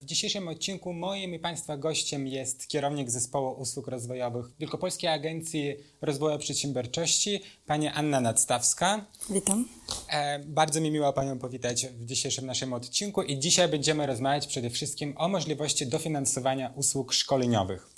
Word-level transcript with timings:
W 0.00 0.04
dzisiejszym 0.04 0.48
odcinku 0.48 0.92
moim 0.92 1.34
i 1.34 1.38
Państwa 1.38 1.76
gościem 1.76 2.26
jest 2.26 2.68
kierownik 2.68 3.10
Zespołu 3.10 3.60
Usług 3.60 3.88
Rozwojowych 3.88 4.46
Wielkopolskiej 4.58 5.10
Agencji 5.10 5.76
Rozwoju 6.00 6.38
Przedsiębiorczości, 6.38 7.42
pani 7.66 7.88
Anna 7.88 8.20
Nadstawska. 8.20 9.06
Witam. 9.30 9.68
E, 10.08 10.38
bardzo 10.38 10.80
mi 10.80 10.90
miło 10.90 11.12
Panią 11.12 11.38
powitać 11.38 11.86
w 11.86 12.04
dzisiejszym 12.04 12.46
naszym 12.46 12.72
odcinku 12.72 13.22
i 13.22 13.38
dzisiaj 13.38 13.68
będziemy 13.68 14.06
rozmawiać 14.06 14.46
przede 14.46 14.70
wszystkim 14.70 15.14
o 15.16 15.28
możliwości 15.28 15.86
dofinansowania 15.86 16.72
usług 16.76 17.12
szkoleniowych. 17.12 17.92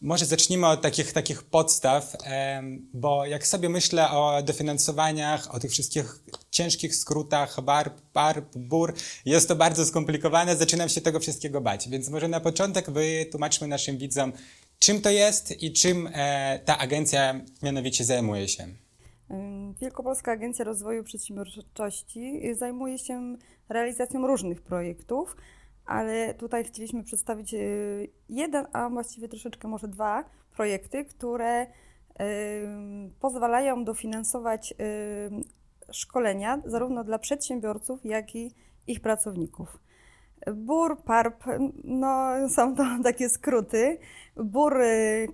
Może 0.00 0.26
zacznijmy 0.26 0.66
od 0.66 0.82
takich, 0.82 1.12
takich 1.12 1.42
podstaw, 1.42 2.16
bo 2.92 3.26
jak 3.26 3.46
sobie 3.46 3.68
myślę 3.68 4.10
o 4.10 4.42
dofinansowaniach, 4.42 5.54
o 5.54 5.60
tych 5.60 5.70
wszystkich 5.70 6.22
ciężkich 6.56 6.96
skrótach, 6.96 7.60
BARP, 7.60 8.00
PARP, 8.12 8.56
BUR, 8.56 8.94
jest 9.24 9.48
to 9.48 9.56
bardzo 9.56 9.86
skomplikowane, 9.86 10.56
zaczynam 10.56 10.88
się 10.88 11.00
tego 11.00 11.20
wszystkiego 11.20 11.60
bać. 11.60 11.88
Więc 11.88 12.08
może 12.08 12.28
na 12.28 12.40
początek 12.40 12.90
wytłumaczmy 12.90 13.68
naszym 13.68 13.98
widzom, 13.98 14.32
czym 14.78 15.00
to 15.00 15.10
jest 15.10 15.62
i 15.62 15.72
czym 15.72 16.08
e, 16.12 16.60
ta 16.64 16.78
agencja 16.78 17.40
mianowicie 17.62 18.04
zajmuje 18.04 18.48
się. 18.48 18.66
Wielkopolska 19.80 20.32
Agencja 20.32 20.64
Rozwoju 20.64 21.04
Przedsiębiorczości 21.04 22.40
zajmuje 22.54 22.98
się 22.98 23.36
realizacją 23.68 24.26
różnych 24.26 24.62
projektów, 24.62 25.36
ale 25.86 26.34
tutaj 26.34 26.64
chcieliśmy 26.64 27.04
przedstawić 27.04 27.54
y, 27.54 28.08
jeden, 28.28 28.66
a 28.72 28.90
właściwie 28.90 29.28
troszeczkę 29.28 29.68
może 29.68 29.88
dwa 29.88 30.24
projekty, 30.56 31.04
które 31.04 31.66
pozwalają 33.20 33.84
dofinansować 33.84 34.74
szkolenia 35.92 36.62
zarówno 36.64 37.04
dla 37.04 37.18
przedsiębiorców, 37.18 38.04
jak 38.04 38.36
i 38.36 38.54
ich 38.86 39.00
pracowników. 39.00 39.78
BUR, 40.54 41.02
PARP, 41.02 41.44
no 41.84 42.32
są 42.48 42.76
to 42.76 42.84
takie 43.04 43.28
skróty. 43.28 43.98
BUR, 44.36 44.74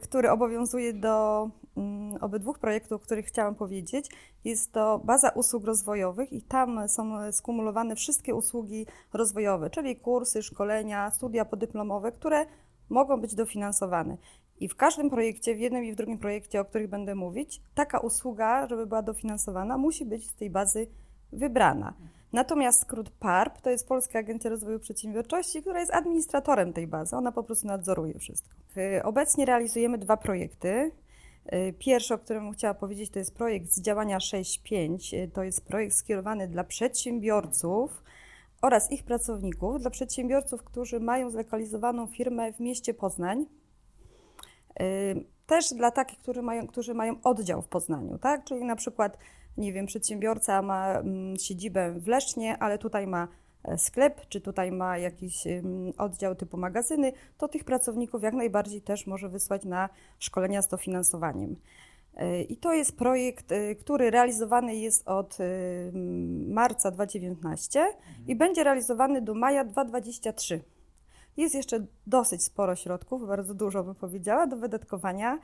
który 0.03 0.31
obowiązuje 0.31 0.93
do 0.93 1.49
Mm, 1.77 2.17
obydwu 2.21 2.55
projektów, 2.55 2.93
o 2.93 2.99
których 2.99 3.27
chciałam 3.27 3.55
powiedzieć. 3.55 4.07
Jest 4.45 4.73
to 4.73 5.01
baza 5.05 5.29
usług 5.29 5.65
rozwojowych 5.65 6.33
i 6.33 6.43
tam 6.43 6.89
są 6.89 7.33
skumulowane 7.33 7.97
wszystkie 7.97 8.35
usługi 8.35 8.87
rozwojowe, 9.13 9.71
czyli 9.71 9.97
kursy, 9.97 10.43
szkolenia, 10.43 11.11
studia 11.11 11.45
podyplomowe, 11.45 12.13
które 12.13 12.47
mogą 12.89 13.21
być 13.21 13.35
dofinansowane. 13.35 14.17
I 14.63 14.69
w 14.69 14.77
każdym 14.77 15.11
projekcie, 15.11 15.55
w 15.55 15.61
jednym 15.61 15.85
i 15.85 15.93
w 15.93 15.97
drugim 15.97 16.19
projekcie, 16.19 16.61
o 16.61 16.65
których 16.65 16.89
będę 16.89 17.15
mówić, 17.15 17.61
taka 17.75 17.99
usługa, 17.99 18.67
żeby 18.67 18.87
była 18.87 19.03
dofinansowana, 19.03 19.79
musi 19.79 20.05
być 20.05 20.31
z 20.31 20.35
tej 20.35 20.51
bazy 20.51 20.87
wybrana. 21.33 21.95
Natomiast 22.33 22.81
skrót 22.81 23.11
PARP 23.11 23.61
to 23.61 23.71
jest 23.71 23.89
Polska 23.89 24.19
Agencja 24.19 24.51
Rozwoju 24.51 24.81
Przedsiębiorczości, 24.81 25.61
która 25.61 25.81
jest 25.81 25.95
administratorem 25.95 26.73
tej 26.73 26.87
bazy. 26.87 27.17
Ona 27.17 27.33
po 27.33 27.43
prostu 27.43 27.67
nadzoruje 27.67 28.19
wszystko. 28.19 28.55
Obecnie 29.05 29.45
realizujemy 29.45 29.99
dwa 29.99 30.17
projekty. 30.17 30.91
Y, 31.53 31.75
pierwszy, 31.79 32.15
o 32.15 32.19
którym 32.19 32.53
chciałam 32.53 32.77
powiedzieć, 32.77 33.11
to 33.11 33.19
jest 33.19 33.35
projekt 33.35 33.71
z 33.71 33.81
działania 33.81 34.19
6.5. 34.19 35.17
Y, 35.17 35.29
to 35.29 35.43
jest 35.43 35.67
projekt 35.67 35.97
skierowany 35.97 36.49
dla 36.49 36.65
przedsiębiorców 36.65 38.03
oraz 38.63 38.93
ich 38.93 39.05
pracowników, 39.05 39.81
dla 39.81 39.91
przedsiębiorców, 39.91 40.63
którzy 40.63 41.01
mają 41.01 41.31
zlokalizowaną 41.31 42.07
firmę 42.07 42.53
w 42.53 42.61
mieście 42.61 42.95
Poznań. 42.95 43.47
Y, 44.81 45.25
też 45.47 45.71
dla 45.75 45.91
takich, 45.91 46.19
którzy 46.19 46.43
mają, 46.43 46.67
którzy 46.67 46.95
mają 46.95 47.23
oddział 47.23 47.63
w 47.63 47.69
Poznaniu, 47.69 48.19
tak? 48.19 48.45
Czyli 48.45 48.65
na 48.65 48.77
przykład, 48.77 49.19
nie 49.57 49.73
wiem, 49.73 49.87
przedsiębiorca 49.87 50.63
ma 50.63 50.89
mm, 50.89 51.37
siedzibę 51.37 51.93
w 51.93 52.07
Lesznie, 52.07 52.59
ale 52.59 52.79
tutaj 52.79 53.07
ma 53.07 53.29
E, 53.65 53.79
sklep, 53.79 54.29
czy 54.29 54.41
tutaj 54.41 54.73
ma 54.73 54.99
jakiś 54.99 55.45
oddział 55.99 56.35
typu 56.35 56.57
magazyny, 56.57 57.13
to 57.39 57.49
tych 57.49 57.65
pracowników 57.65 58.23
jak 58.23 58.35
najbardziej 58.35 58.83
też 58.83 59.07
może 59.07 59.29
wysłać 59.29 59.65
na 59.65 59.89
szkolenia 60.19 60.63
z 60.63 60.69
dofinansowaniem. 60.69 61.57
E, 62.17 62.43
I 62.43 62.57
to 62.57 62.73
jest 62.73 62.97
projekt, 62.97 63.53
e, 63.53 63.75
który 63.75 64.11
realizowany 64.11 64.77
jest 64.77 65.09
od 65.09 65.39
marca 66.49 66.91
2019 66.91 67.81
mhm. 67.81 68.27
i 68.27 68.37
będzie 68.37 68.65
realizowany 68.65 69.23
do 69.23 69.35
maja 69.35 69.65
2023. 69.65 70.61
Jest 71.37 71.55
jeszcze 71.55 71.87
dosyć 72.07 72.45
sporo 72.45 72.77
środków, 72.77 73.27
bardzo 73.27 73.55
dużo 73.55 73.85
bym 73.85 73.95
powiedziała, 73.95 74.47
do 74.47 74.57
wydatkowania. 74.57 75.39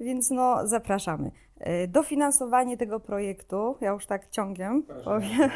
Więc 0.00 0.30
no, 0.30 0.66
zapraszamy. 0.66 1.30
E, 1.60 1.88
dofinansowanie 1.88 2.76
tego 2.76 3.00
projektu, 3.00 3.76
ja 3.80 3.90
już 3.90 4.06
tak 4.06 4.30
ciągiem 4.30 4.82
powiem, 5.04 5.50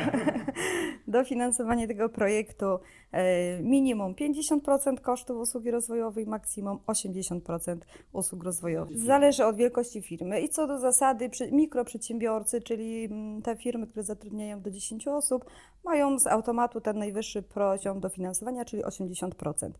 dofinansowanie 1.06 1.88
tego 1.88 2.08
projektu 2.08 2.78
e, 3.12 3.62
minimum 3.62 4.14
50% 4.14 5.00
kosztów 5.00 5.36
usługi 5.36 5.70
rozwojowej, 5.70 6.26
maksimum 6.26 6.78
80% 6.86 7.76
usług 8.12 8.44
rozwojowych. 8.44 8.98
Zależy 8.98 9.44
od 9.44 9.56
wielkości 9.56 10.02
firmy. 10.02 10.40
I 10.40 10.48
co 10.48 10.66
do 10.66 10.78
zasady, 10.78 11.30
mikroprzedsiębiorcy, 11.52 12.60
czyli 12.60 13.04
mm, 13.04 13.42
te 13.42 13.56
firmy, 13.56 13.86
które 13.86 14.04
zatrudniają 14.04 14.60
do 14.60 14.70
10 14.70 15.08
osób, 15.08 15.44
mają 15.84 16.18
z 16.18 16.26
automatu 16.26 16.80
ten 16.80 16.98
najwyższy 16.98 17.42
poziom 17.42 18.00
dofinansowania, 18.00 18.64
czyli 18.64 18.84
80%. 18.84 19.70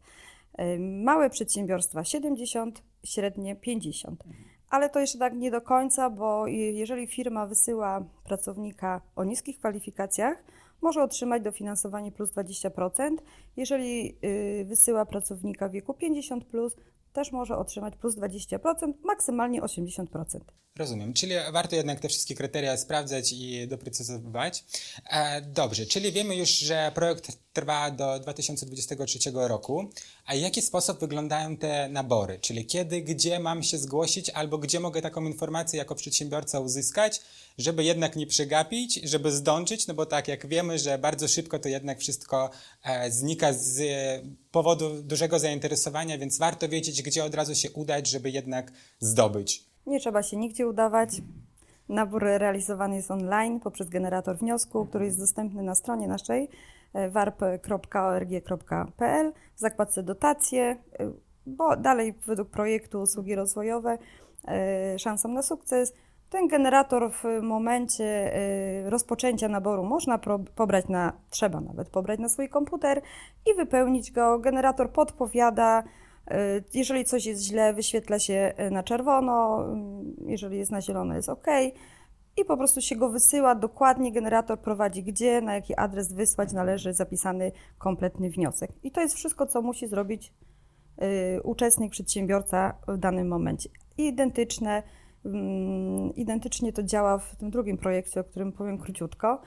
E, 0.58 0.78
małe 0.78 1.31
przedsiębiorstwa 1.31 2.04
70, 2.04 2.82
średnie 3.04 3.56
50 3.56 4.25
ale 4.74 4.90
to 4.90 5.00
jeszcze 5.00 5.18
tak 5.18 5.34
nie 5.34 5.50
do 5.50 5.60
końca, 5.60 6.10
bo 6.10 6.46
jeżeli 6.46 7.06
firma 7.06 7.46
wysyła 7.46 8.04
pracownika 8.24 9.00
o 9.16 9.24
niskich 9.24 9.58
kwalifikacjach, 9.58 10.44
może 10.80 11.02
otrzymać 11.02 11.42
dofinansowanie 11.42 12.12
plus 12.12 12.30
20%. 12.30 13.16
Jeżeli 13.56 14.18
y, 14.24 14.64
wysyła 14.64 15.06
pracownika 15.06 15.68
wieku 15.68 15.94
50, 15.94 16.44
plus, 16.44 16.76
też 17.12 17.32
może 17.32 17.56
otrzymać 17.56 17.96
plus 17.96 18.16
20%, 18.16 18.92
maksymalnie 19.04 19.62
80%. 19.62 20.06
Rozumiem, 20.78 21.12
czyli 21.12 21.34
warto 21.52 21.76
jednak 21.76 22.00
te 22.00 22.08
wszystkie 22.08 22.34
kryteria 22.34 22.76
sprawdzać 22.76 23.32
i 23.32 23.68
doprecyzowywać. 23.68 24.64
E, 25.10 25.42
dobrze, 25.42 25.86
czyli 25.86 26.12
wiemy 26.12 26.36
już, 26.36 26.48
że 26.48 26.92
projekt 26.94 27.44
trwa 27.54 27.91
do 27.91 28.20
2023 28.20 29.19
roku. 29.34 29.88
A 30.26 30.34
jaki 30.34 30.62
sposób 30.62 31.00
wyglądają 31.00 31.56
te 31.56 31.88
nabory? 31.88 32.38
Czyli 32.38 32.66
kiedy, 32.66 33.03
gdzie 33.03 33.41
mam 33.41 33.62
się 33.62 33.78
zgłosić, 33.78 34.31
albo 34.31 34.59
gdzie 34.59 34.81
mogę 34.81 35.03
taką 35.03 35.25
informację 35.25 35.78
jako 35.78 35.94
przedsiębiorca 35.94 36.60
uzyskać, 36.60 37.20
żeby 37.59 37.84
jednak 37.84 38.16
nie 38.16 38.26
przegapić, 38.26 39.00
żeby 39.04 39.32
zdążyć, 39.32 39.87
no 39.87 39.94
bo 39.94 40.06
tak 40.06 40.28
jak 40.28 40.47
wiemy, 40.47 40.78
że 40.78 40.98
bardzo 40.98 41.28
szybko 41.28 41.59
to 41.59 41.69
jednak 41.69 41.98
wszystko 41.98 42.50
e, 42.84 43.10
znika 43.10 43.53
z 43.53 43.82
powodu 44.50 45.03
dużego 45.03 45.38
zainteresowania, 45.38 46.19
więc 46.19 46.38
warto 46.38 46.69
wiedzieć, 46.69 47.03
gdzie 47.03 47.25
od 47.25 47.34
razu 47.34 47.54
się 47.54 47.70
udać, 47.70 48.09
żeby 48.09 48.31
jednak 48.31 48.72
zdobyć. 49.00 49.64
Nie 49.87 50.00
trzeba 50.00 50.22
się 50.22 50.37
nigdzie 50.37 50.69
udawać. 50.69 51.10
Nabór 51.88 52.22
realizowany 52.22 52.97
jest 52.97 53.10
online 53.10 53.60
poprzez 53.60 53.88
generator 53.88 54.38
wniosku, 54.38 54.87
który 54.87 55.04
jest 55.04 55.19
dostępny 55.19 55.62
na 55.62 55.75
stronie 55.75 56.09
naszej 56.09 56.48
warp.org.pl 57.10 58.53
w 59.56 59.60
zakładce 59.60 60.03
dotacje, 60.03 60.77
bo 61.47 61.77
dalej 61.77 62.15
według 62.27 62.50
projektu 62.50 63.00
usługi 63.00 63.34
rozwojowe 63.34 63.99
e, 64.49 64.99
szansą 64.99 65.28
na 65.28 65.43
sukces. 65.43 65.94
Ten 66.31 66.49
generator 66.49 67.12
w 67.12 67.25
momencie 67.43 68.05
e, 68.05 68.91
rozpoczęcia 68.91 69.49
naboru 69.49 69.84
można 69.84 70.19
pobrać 70.55 70.88
na, 70.88 71.12
trzeba 71.31 71.60
nawet 71.60 71.88
pobrać 71.88 72.21
na 72.21 72.28
swój 72.28 72.49
komputer 72.49 73.03
i 73.47 73.55
wypełnić 73.55 74.12
go. 74.12 74.38
Generator 74.38 74.91
podpowiada, 74.91 75.82
jeżeli 76.75 77.05
coś 77.05 77.26
jest 77.26 77.43
źle, 77.43 77.75
wyświetla 77.75 78.19
się 78.19 78.55
na 78.71 78.82
czerwono, 78.82 79.66
jeżeli 80.26 80.59
jest 80.59 80.71
na 80.71 80.81
zielono, 80.81 81.15
jest 81.15 81.28
OK 81.28 81.47
i 82.36 82.44
po 82.44 82.56
prostu 82.56 82.81
się 82.81 82.96
go 82.96 83.08
wysyła. 83.08 83.54
Dokładnie 83.54 84.12
generator 84.12 84.60
prowadzi 84.60 85.02
gdzie, 85.02 85.40
na 85.40 85.54
jaki 85.54 85.76
adres 85.76 86.12
wysłać 86.12 86.52
należy 86.52 86.92
zapisany 86.92 87.52
kompletny 87.78 88.31
wniosek. 88.31 88.70
I 88.82 88.90
to 88.90 89.00
jest 89.00 89.14
wszystko, 89.14 89.46
co 89.46 89.62
musi 89.62 89.88
zrobić 89.88 90.32
y, 91.36 91.42
uczestnik, 91.42 91.92
przedsiębiorca 91.92 92.75
w 92.88 92.96
danym 92.96 93.28
momencie. 93.28 93.69
identyczne, 93.98 94.82
y, 95.26 95.31
identycznie 96.16 96.72
to 96.72 96.82
działa 96.82 97.19
w 97.19 97.36
tym 97.36 97.50
drugim 97.50 97.78
projekcie, 97.78 98.20
o 98.20 98.25
którym 98.25 98.52
powiem 98.52 98.78
króciutko, 98.78 99.40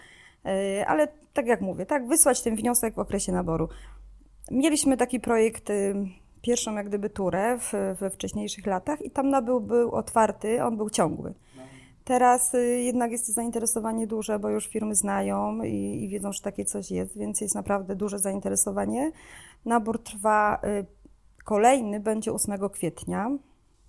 y, 0.45 0.85
ale 0.87 1.07
tak 1.33 1.47
jak 1.47 1.61
mówię, 1.61 1.85
tak, 1.85 2.07
wysłać 2.07 2.41
ten 2.41 2.55
wniosek 2.55 2.95
w 2.95 2.99
okresie 2.99 3.31
naboru. 3.31 3.69
Mieliśmy 4.51 4.97
taki 4.97 5.19
projekt 5.19 5.69
y, 5.69 5.95
pierwszą 6.41 6.75
jak 6.75 6.87
gdyby 6.87 7.09
turę 7.09 7.57
w, 7.59 7.73
we 7.99 8.09
wcześniejszych 8.09 8.65
latach 8.65 9.01
i 9.01 9.11
tam 9.11 9.29
nabył 9.29 9.61
był 9.61 9.91
otwarty, 9.91 10.63
on 10.63 10.77
był 10.77 10.89
ciągły. 10.89 11.33
Teraz 12.07 12.53
y, 12.53 12.81
jednak 12.81 13.11
jest 13.11 13.27
to 13.27 13.33
zainteresowanie 13.33 14.07
duże, 14.07 14.39
bo 14.39 14.49
już 14.49 14.67
firmy 14.67 14.95
znają 14.95 15.63
i, 15.63 16.03
i, 16.03 16.09
wiedzą, 16.09 16.33
że 16.33 16.41
takie 16.41 16.65
coś 16.65 16.91
jest, 16.91 17.17
więc 17.17 17.41
jest 17.41 17.55
naprawdę 17.55 17.95
duże 17.95 18.19
zainteresowanie. 18.19 19.11
Nabór 19.65 20.03
trwa, 20.03 20.61
y, 20.63 20.85
kolejny 21.43 21.99
będzie 21.99 22.33
8 22.33 22.69
kwietnia. 22.69 23.29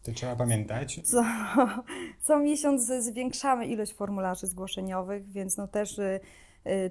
To 0.03 0.13
trzeba 0.13 0.37
pamiętać. 0.37 1.01
Co, 1.05 1.25
co 2.25 2.39
miesiąc 2.39 2.83
zwiększamy 2.83 3.67
ilość 3.67 3.95
formularzy 3.95 4.47
zgłoszeniowych, 4.47 5.33
więc 5.33 5.57
no 5.57 5.69
też 5.69 5.99
y, 5.99 6.21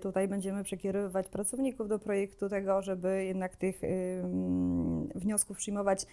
tutaj 0.02 0.28
będziemy 0.28 0.64
przekierowywać 0.64 1.28
pracowników 1.28 1.88
do 1.88 2.00
projektu 2.00 2.50
tego, 2.50 2.82
żeby 2.82 3.26
jednak 3.26 3.56
tych 3.56 3.82
wniosków 5.16 5.58
przyjmować 5.58 6.06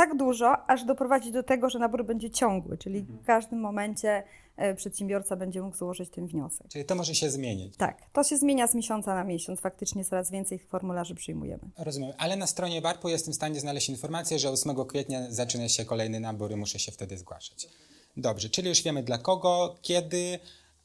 tak 0.00 0.16
dużo, 0.16 0.68
aż 0.68 0.84
doprowadzić 0.84 1.32
do 1.32 1.42
tego, 1.42 1.70
że 1.70 1.78
nabór 1.78 2.04
będzie 2.04 2.30
ciągły, 2.30 2.78
czyli 2.78 2.98
mhm. 2.98 3.18
w 3.18 3.26
każdym 3.26 3.60
momencie 3.60 4.22
e, 4.56 4.74
przedsiębiorca 4.74 5.36
będzie 5.36 5.62
mógł 5.62 5.76
złożyć 5.76 6.10
ten 6.10 6.26
wniosek. 6.26 6.68
Czyli 6.68 6.84
to 6.84 6.94
może 6.94 7.14
się 7.14 7.30
zmienić. 7.30 7.76
Tak, 7.76 8.10
to 8.12 8.24
się 8.24 8.36
zmienia 8.36 8.66
z 8.66 8.74
miesiąca 8.74 9.14
na 9.14 9.24
miesiąc. 9.24 9.60
Faktycznie 9.60 10.04
coraz 10.04 10.30
więcej 10.30 10.58
formularzy 10.58 11.14
przyjmujemy. 11.14 11.62
Rozumiem, 11.78 12.12
ale 12.18 12.36
na 12.36 12.46
stronie 12.46 12.80
WARP-u 12.80 13.08
jestem 13.08 13.32
w 13.32 13.36
stanie 13.36 13.60
znaleźć 13.60 13.88
informację, 13.88 14.38
że 14.38 14.50
8 14.50 14.84
kwietnia 14.84 15.30
zaczyna 15.30 15.68
się 15.68 15.84
kolejny 15.84 16.20
nabór 16.20 16.52
i 16.52 16.56
muszę 16.56 16.78
się 16.78 16.92
wtedy 16.92 17.18
zgłaszać. 17.18 17.68
Dobrze, 18.16 18.48
czyli 18.48 18.68
już 18.68 18.82
wiemy 18.82 19.02
dla 19.02 19.18
kogo, 19.18 19.78
kiedy 19.82 20.38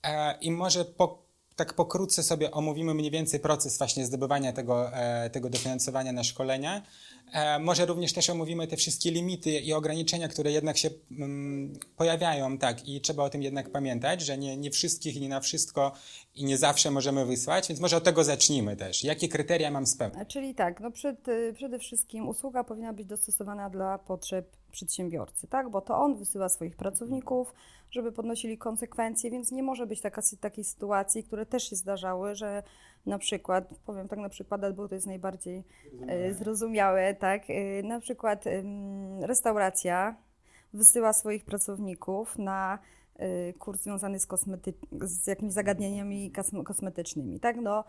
e, 0.03 0.37
i 0.41 0.51
może 0.51 0.85
po 0.85 1.25
tak 1.55 1.73
pokrótce 1.73 2.23
sobie 2.23 2.51
omówimy 2.51 2.93
mniej 2.93 3.11
więcej 3.11 3.39
proces 3.39 3.77
właśnie 3.77 4.05
zdobywania 4.05 4.53
tego, 4.53 4.93
e, 4.93 5.29
tego 5.29 5.49
dofinansowania 5.49 6.11
na 6.11 6.23
szkolenia. 6.23 6.81
E, 7.33 7.59
może 7.59 7.85
również 7.85 8.13
też 8.13 8.29
omówimy 8.29 8.67
te 8.67 8.77
wszystkie 8.77 9.11
limity 9.11 9.51
i 9.51 9.73
ograniczenia, 9.73 10.27
które 10.27 10.51
jednak 10.51 10.77
się 10.77 10.89
mm, 11.11 11.79
pojawiają, 11.97 12.57
tak, 12.57 12.87
i 12.87 13.01
trzeba 13.01 13.23
o 13.23 13.29
tym 13.29 13.43
jednak 13.43 13.69
pamiętać, 13.69 14.21
że 14.21 14.37
nie, 14.37 14.57
nie 14.57 14.71
wszystkich 14.71 15.21
nie 15.21 15.29
na 15.29 15.39
wszystko 15.39 15.91
i 16.35 16.45
nie 16.45 16.57
zawsze 16.57 16.91
możemy 16.91 17.25
wysłać, 17.25 17.67
więc 17.67 17.81
może 17.81 17.97
od 17.97 18.03
tego 18.03 18.23
zacznijmy 18.23 18.75
też. 18.75 19.03
Jakie 19.03 19.29
kryteria 19.29 19.71
mam 19.71 19.85
spełnić? 19.85 20.27
Czyli 20.27 20.55
tak, 20.55 20.79
no 20.79 20.91
przed, 20.91 21.25
przede 21.55 21.79
wszystkim 21.79 22.27
usługa 22.27 22.63
powinna 22.63 22.93
być 22.93 23.07
dostosowana 23.07 23.69
dla 23.69 23.97
potrzeb 23.97 24.47
przedsiębiorcy, 24.71 25.47
tak? 25.47 25.69
Bo 25.69 25.81
to 25.81 25.97
on 25.97 26.15
wysyła 26.15 26.49
swoich 26.49 26.75
pracowników, 26.75 27.53
żeby 27.91 28.11
podnosili 28.11 28.57
konsekwencje, 28.57 29.31
więc 29.31 29.51
nie 29.51 29.63
może 29.63 29.87
być 29.87 30.01
taka, 30.01 30.21
takiej 30.39 30.63
sytuacji, 30.63 31.23
które 31.23 31.45
też 31.45 31.69
się 31.69 31.75
zdarzały, 31.75 32.35
że 32.35 32.63
na 33.05 33.17
przykład, 33.17 33.69
powiem 33.85 34.07
tak 34.07 34.19
na 34.19 34.29
przykład, 34.29 34.75
bo 34.75 34.87
to 34.87 34.95
jest 34.95 35.07
najbardziej 35.07 35.63
zrozumiałe, 36.07 36.33
zrozumiałe 36.33 37.13
tak? 37.13 37.43
E, 37.49 37.83
na 37.83 37.99
przykład 37.99 38.45
restauracja 39.21 40.15
wysyła 40.73 41.13
swoich 41.13 41.45
pracowników 41.45 42.37
na 42.37 42.79
e, 43.15 43.53
kurs 43.53 43.81
związany 43.81 44.19
z, 44.19 44.27
z 45.01 45.27
jakimiś 45.27 45.53
zagadnieniami 45.53 46.31
kosmetycznymi, 46.65 47.39
tak? 47.39 47.57
No, 47.61 47.83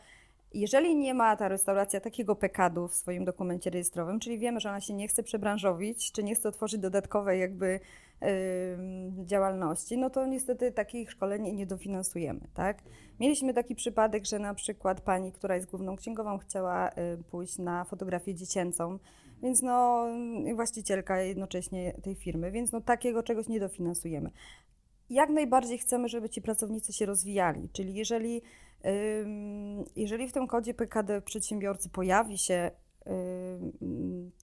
jeżeli 0.54 0.96
nie 0.96 1.14
ma 1.14 1.36
ta 1.36 1.48
restauracja 1.48 2.00
takiego 2.00 2.36
pekadu 2.36 2.88
w 2.88 2.94
swoim 2.94 3.24
dokumencie 3.24 3.70
rejestrowym, 3.70 4.20
czyli 4.20 4.38
wiemy, 4.38 4.60
że 4.60 4.68
ona 4.68 4.80
się 4.80 4.94
nie 4.94 5.08
chce 5.08 5.22
przebranżowić, 5.22 6.12
czy 6.12 6.24
nie 6.24 6.34
chce 6.34 6.48
otworzyć 6.48 6.80
dodatkowej 6.80 7.40
jakby 7.40 7.80
działalności, 9.24 9.98
no 9.98 10.10
to 10.10 10.26
niestety 10.26 10.72
takich 10.72 11.10
szkoleń 11.10 11.52
nie 11.54 11.66
dofinansujemy, 11.66 12.40
tak? 12.54 12.82
Mieliśmy 13.20 13.54
taki 13.54 13.74
przypadek, 13.74 14.26
że 14.26 14.38
na 14.38 14.54
przykład 14.54 15.00
pani, 15.00 15.32
która 15.32 15.54
jest 15.54 15.70
główną 15.70 15.96
księgową, 15.96 16.38
chciała 16.38 16.90
pójść 17.30 17.58
na 17.58 17.84
fotografię 17.84 18.34
dziecięcą, 18.34 18.98
więc 19.42 19.62
no 19.62 20.06
właścicielka 20.54 21.20
jednocześnie 21.20 21.92
tej 22.02 22.14
firmy, 22.14 22.50
więc 22.50 22.72
no 22.72 22.80
takiego 22.80 23.22
czegoś 23.22 23.48
nie 23.48 23.60
dofinansujemy. 23.60 24.30
Jak 25.10 25.30
najbardziej 25.30 25.78
chcemy, 25.78 26.08
żeby 26.08 26.28
ci 26.28 26.42
pracownicy 26.42 26.92
się 26.92 27.06
rozwijali, 27.06 27.68
czyli 27.72 27.94
jeżeli 27.94 28.42
jeżeli 29.96 30.28
w 30.28 30.32
tym 30.32 30.46
kodzie 30.46 30.74
PKD 30.74 31.22
przedsiębiorcy 31.22 31.88
pojawi 31.88 32.38
się 32.38 32.70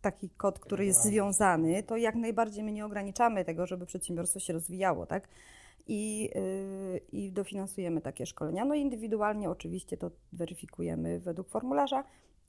taki 0.01 0.29
kod, 0.29 0.59
który 0.59 0.85
jest 0.85 1.03
związany, 1.03 1.83
to 1.83 1.97
jak 1.97 2.15
najbardziej 2.15 2.63
my 2.63 2.71
nie 2.71 2.85
ograniczamy 2.85 3.45
tego, 3.45 3.65
żeby 3.65 3.85
przedsiębiorstwo 3.85 4.39
się 4.39 4.53
rozwijało, 4.53 5.05
tak? 5.05 5.27
I, 5.87 6.29
y, 6.35 7.01
i 7.11 7.31
dofinansujemy 7.31 8.01
takie 8.01 8.25
szkolenia. 8.25 8.65
No 8.65 8.75
indywidualnie 8.75 9.49
oczywiście 9.49 9.97
to 9.97 10.11
weryfikujemy 10.33 11.19
według 11.19 11.49
formularza, 11.49 12.03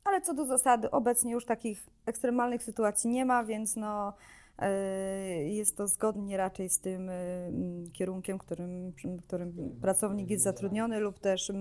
ale 0.04 0.20
co 0.20 0.34
do 0.34 0.46
zasady 0.46 0.90
obecnie 0.90 1.32
już 1.32 1.44
takich 1.44 1.86
ekstremalnych 2.06 2.62
sytuacji 2.62 3.10
nie 3.10 3.24
ma, 3.24 3.44
więc 3.44 3.76
no 3.76 4.14
y, 4.62 5.44
jest 5.44 5.76
to 5.76 5.88
zgodnie 5.88 6.36
raczej 6.36 6.68
z 6.68 6.80
tym 6.80 7.08
y, 7.08 7.90
kierunkiem, 7.92 8.38
którym, 8.38 8.92
którym 9.26 9.78
pracownik 9.80 10.30
jest 10.30 10.44
zatrudniony 10.44 11.00
lub 11.00 11.18
też 11.18 11.52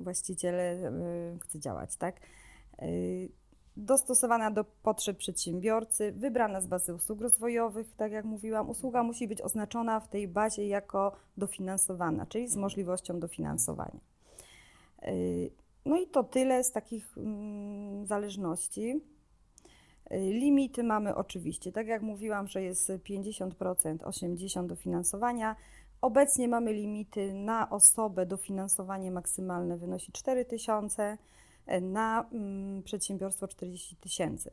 właściciel 0.00 0.54
chce 1.40 1.60
działać, 1.60 1.96
tak? 1.96 2.20
Dostosowana 3.80 4.50
do 4.50 4.64
potrzeb 4.64 5.16
przedsiębiorcy, 5.16 6.12
wybrana 6.12 6.60
z 6.60 6.66
bazy 6.66 6.94
usług 6.94 7.20
rozwojowych, 7.20 7.94
tak 7.96 8.12
jak 8.12 8.24
mówiłam. 8.24 8.70
Usługa 8.70 9.02
musi 9.02 9.28
być 9.28 9.42
oznaczona 9.42 10.00
w 10.00 10.08
tej 10.08 10.28
bazie 10.28 10.66
jako 10.66 11.12
dofinansowana, 11.36 12.26
czyli 12.26 12.48
z 12.48 12.56
możliwością 12.56 13.20
dofinansowania. 13.20 14.00
Y, 15.08 15.50
no 15.84 15.98
i 15.98 16.06
to 16.06 16.24
tyle 16.24 16.64
z 16.64 16.72
takich 16.72 17.18
mm, 17.18 18.06
zależności. 18.06 19.00
Y, 20.12 20.18
limity 20.18 20.82
mamy 20.82 21.14
oczywiście, 21.14 21.72
tak 21.72 21.86
jak 21.86 22.02
mówiłam, 22.02 22.46
że 22.48 22.62
jest 22.62 22.90
50%, 22.90 23.96
80% 23.96 24.66
dofinansowania. 24.66 25.56
Obecnie 26.00 26.48
mamy 26.48 26.72
limity 26.72 27.34
na 27.34 27.70
osobę, 27.70 28.26
dofinansowanie 28.26 29.10
maksymalne 29.10 29.76
wynosi 29.76 30.12
4000 30.12 31.18
na 31.80 32.28
mm, 32.32 32.82
przedsiębiorstwo 32.82 33.48
40 33.48 33.96
tysięcy. 33.96 34.50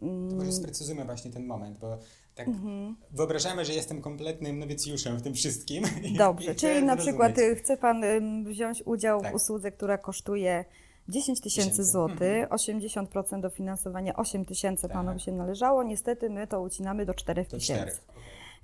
To 0.00 0.06
może 0.06 0.40
mm. 0.40 0.52
sprecyzujmy 0.52 1.04
właśnie 1.04 1.30
ten 1.30 1.46
moment, 1.46 1.78
bo 1.78 1.98
tak 2.34 2.48
mhm. 2.48 2.96
wyobrażamy, 3.10 3.64
że 3.64 3.72
jestem 3.72 4.00
kompletnym 4.00 4.58
nowicjuszem 4.58 5.16
w 5.16 5.22
tym 5.22 5.34
wszystkim. 5.34 5.84
Dobrze, 6.18 6.54
czyli 6.54 6.86
na 6.86 6.96
przykład 6.96 7.38
y, 7.38 7.56
chce 7.56 7.76
Pan 7.76 8.04
wziąć 8.44 8.82
udział 8.86 9.20
tak. 9.20 9.32
w 9.32 9.34
usłudze, 9.34 9.72
która 9.72 9.98
kosztuje 9.98 10.64
10 11.08 11.40
tysięcy 11.40 11.84
złotych, 11.84 12.48
80% 12.48 13.18
mhm. 13.18 13.42
dofinansowania 13.42 14.16
8 14.16 14.44
tysięcy 14.44 14.82
tak. 14.82 14.92
Panu 14.92 15.18
się 15.18 15.32
należało, 15.32 15.82
niestety 15.82 16.30
my 16.30 16.46
to 16.46 16.60
ucinamy 16.60 17.06
do 17.06 17.14
4 17.14 17.44
tysięcy. 17.44 18.00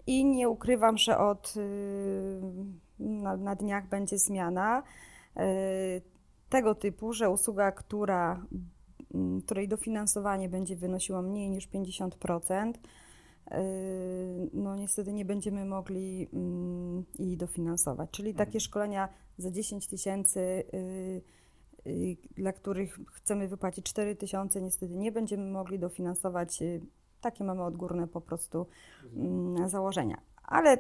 I 0.07 0.25
nie 0.25 0.49
ukrywam, 0.49 0.99
że 0.99 1.19
od 1.19 1.55
y, 1.57 2.41
na, 2.99 3.37
na 3.37 3.55
dniach 3.55 3.89
będzie 3.89 4.19
zmiana 4.19 4.83
y, 5.37 6.14
tego 6.55 6.75
typu, 6.75 7.13
że 7.13 7.31
usługa, 7.31 7.73
która, 7.73 8.47
mm, 9.15 9.43
której 9.43 9.69
dofinansowanie 9.69 10.49
będzie 10.49 10.77
wynosiło 10.77 11.23
mniej 11.23 11.51
niż 11.51 11.69
50%, 11.69 12.79
yy, 13.51 13.57
no 14.53 14.77
niestety 14.77 15.13
nie 15.13 15.25
będziemy 15.25 15.65
mogli 15.65 16.29
mm, 16.33 17.05
jej 17.19 17.37
dofinansować. 17.37 18.11
Czyli 18.11 18.31
mhm. 18.31 18.47
takie 18.47 18.61
szkolenia 18.61 19.09
za 19.39 19.51
10 19.51 19.87
tysięcy, 19.87 20.65
yy, 21.87 21.93
yy, 21.93 22.17
dla 22.37 22.53
których 22.53 22.99
chcemy 23.13 23.49
wypłacić 23.49 23.87
4 23.87 24.17
tysiące, 24.17 24.63
niestety 24.63 24.95
nie 24.95 25.13
będziemy 25.13 25.51
mogli 25.51 25.79
dofinansować. 25.79 26.63
Takie 27.21 27.45
mamy 27.45 27.65
odgórne 27.65 28.09
po 28.09 28.21
prostu 28.21 28.67
mhm. 29.05 29.57
mm, 29.57 29.69
założenia. 29.69 30.21
Ale 30.43 30.79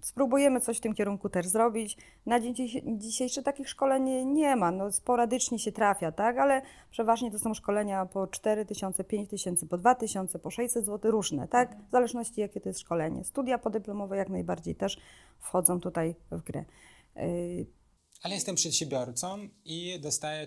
spróbujemy 0.00 0.60
coś 0.60 0.76
w 0.76 0.80
tym 0.80 0.94
kierunku 0.94 1.28
też 1.28 1.46
zrobić. 1.46 1.96
Na 2.26 2.40
dzień 2.40 2.54
dzisiejszy 2.86 3.42
takich 3.42 3.68
szkoleń 3.68 4.04
nie 4.24 4.56
ma, 4.56 4.70
no 4.70 4.92
sporadycznie 4.92 5.58
się 5.58 5.72
trafia, 5.72 6.12
tak, 6.12 6.38
ale 6.38 6.62
przeważnie 6.90 7.30
to 7.30 7.38
są 7.38 7.54
szkolenia 7.54 8.06
po 8.06 8.26
4 8.26 8.64
tysiące, 8.64 9.04
5 9.04 9.30
tysięcy, 9.30 9.66
po 9.66 9.78
2 9.78 9.94
tysiące, 9.94 10.38
po 10.38 10.50
600 10.50 10.86
zł, 10.86 11.10
różne, 11.10 11.48
tak, 11.48 11.76
w 11.88 11.90
zależności 11.90 12.40
jakie 12.40 12.60
to 12.60 12.68
jest 12.68 12.80
szkolenie. 12.80 13.24
Studia 13.24 13.58
podyplomowe 13.58 14.16
jak 14.16 14.28
najbardziej 14.28 14.74
też 14.74 14.98
wchodzą 15.40 15.80
tutaj 15.80 16.14
w 16.30 16.42
grę. 16.42 16.64
Y, 17.16 17.66
ale 18.22 18.34
jestem 18.34 18.54
przedsiębiorcą 18.54 19.48
i 19.64 20.00
dostaję, 20.00 20.46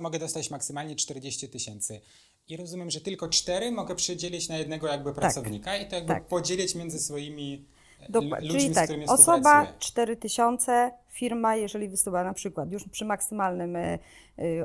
mogę 0.00 0.18
dostać 0.18 0.50
maksymalnie 0.50 0.96
40 0.96 1.48
tysięcy. 1.48 2.00
I 2.48 2.56
rozumiem, 2.56 2.90
że 2.90 3.00
tylko 3.00 3.28
4 3.28 3.72
mogę 3.72 3.94
przydzielić 3.94 4.48
na 4.48 4.56
jednego 4.56 4.86
jakby 4.86 5.10
tak. 5.10 5.14
pracownika 5.14 5.70
tak, 5.70 5.82
i 5.82 5.86
to 5.86 5.96
jakby 5.96 6.12
tak. 6.12 6.26
podzielić 6.26 6.74
między 6.74 6.98
swoimi 6.98 7.66
Dokładnie. 8.08 8.50
Czyli 8.50 8.74
tak, 8.74 8.90
osoba 9.06 9.66
4000, 9.78 10.90
firma, 11.08 11.56
jeżeli 11.56 11.88
wysyła 11.88 12.24
na 12.24 12.34
przykład 12.34 12.72
już 12.72 12.88
przy 12.88 13.04
maksymalnym 13.04 13.76
y, 13.76 13.98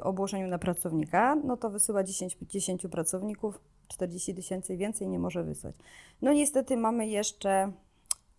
obłożeniu 0.01 0.47
na 0.47 0.59
pracownika, 0.59 1.35
no 1.35 1.57
to 1.57 1.69
wysyła 1.69 2.03
10, 2.03 2.37
10 2.41 2.87
pracowników, 2.91 3.59
40 3.87 4.35
tysięcy 4.35 4.77
więcej 4.77 5.07
nie 5.07 5.19
może 5.19 5.43
wysłać. 5.43 5.75
No 6.21 6.33
niestety 6.33 6.77
mamy 6.77 7.07
jeszcze 7.07 7.71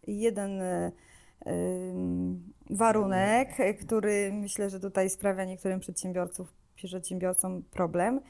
jeden 0.06 0.60
y, 0.60 0.92
warunek, 2.70 3.48
który 3.80 4.32
myślę, 4.32 4.70
że 4.70 4.80
tutaj 4.80 5.10
sprawia 5.10 5.44
niektórym 5.44 5.80
przedsiębiorców, 5.80 6.52
przedsiębiorcom 6.74 7.62
problem. 7.62 8.20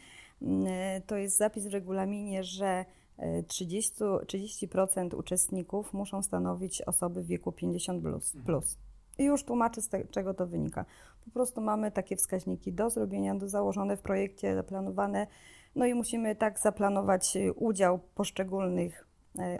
To 1.06 1.16
jest 1.16 1.36
zapis 1.36 1.66
w 1.66 1.72
regulaminie, 1.72 2.44
że 2.44 2.84
30, 3.48 3.94
30% 4.26 5.16
uczestników 5.16 5.92
muszą 5.92 6.22
stanowić 6.22 6.82
osoby 6.82 7.22
w 7.22 7.26
wieku 7.26 7.52
50 7.52 8.02
plus. 8.02 8.34
Mhm. 8.34 8.44
plus. 8.44 8.78
I 9.18 9.24
już 9.24 9.44
tłumaczę, 9.44 9.82
z 9.82 9.90
czego 10.10 10.34
to 10.34 10.46
wynika. 10.46 10.84
Po 11.24 11.30
prostu 11.30 11.60
mamy 11.60 11.90
takie 11.90 12.16
wskaźniki 12.16 12.72
do 12.72 12.90
zrobienia, 12.90 13.34
do 13.34 13.48
założone 13.48 13.96
w 13.96 14.00
projekcie, 14.00 14.54
zaplanowane, 14.54 15.26
no 15.74 15.86
i 15.86 15.94
musimy 15.94 16.36
tak 16.36 16.58
zaplanować 16.58 17.36
y, 17.36 17.52
udział 17.52 17.98
poszczególnych 18.14 19.09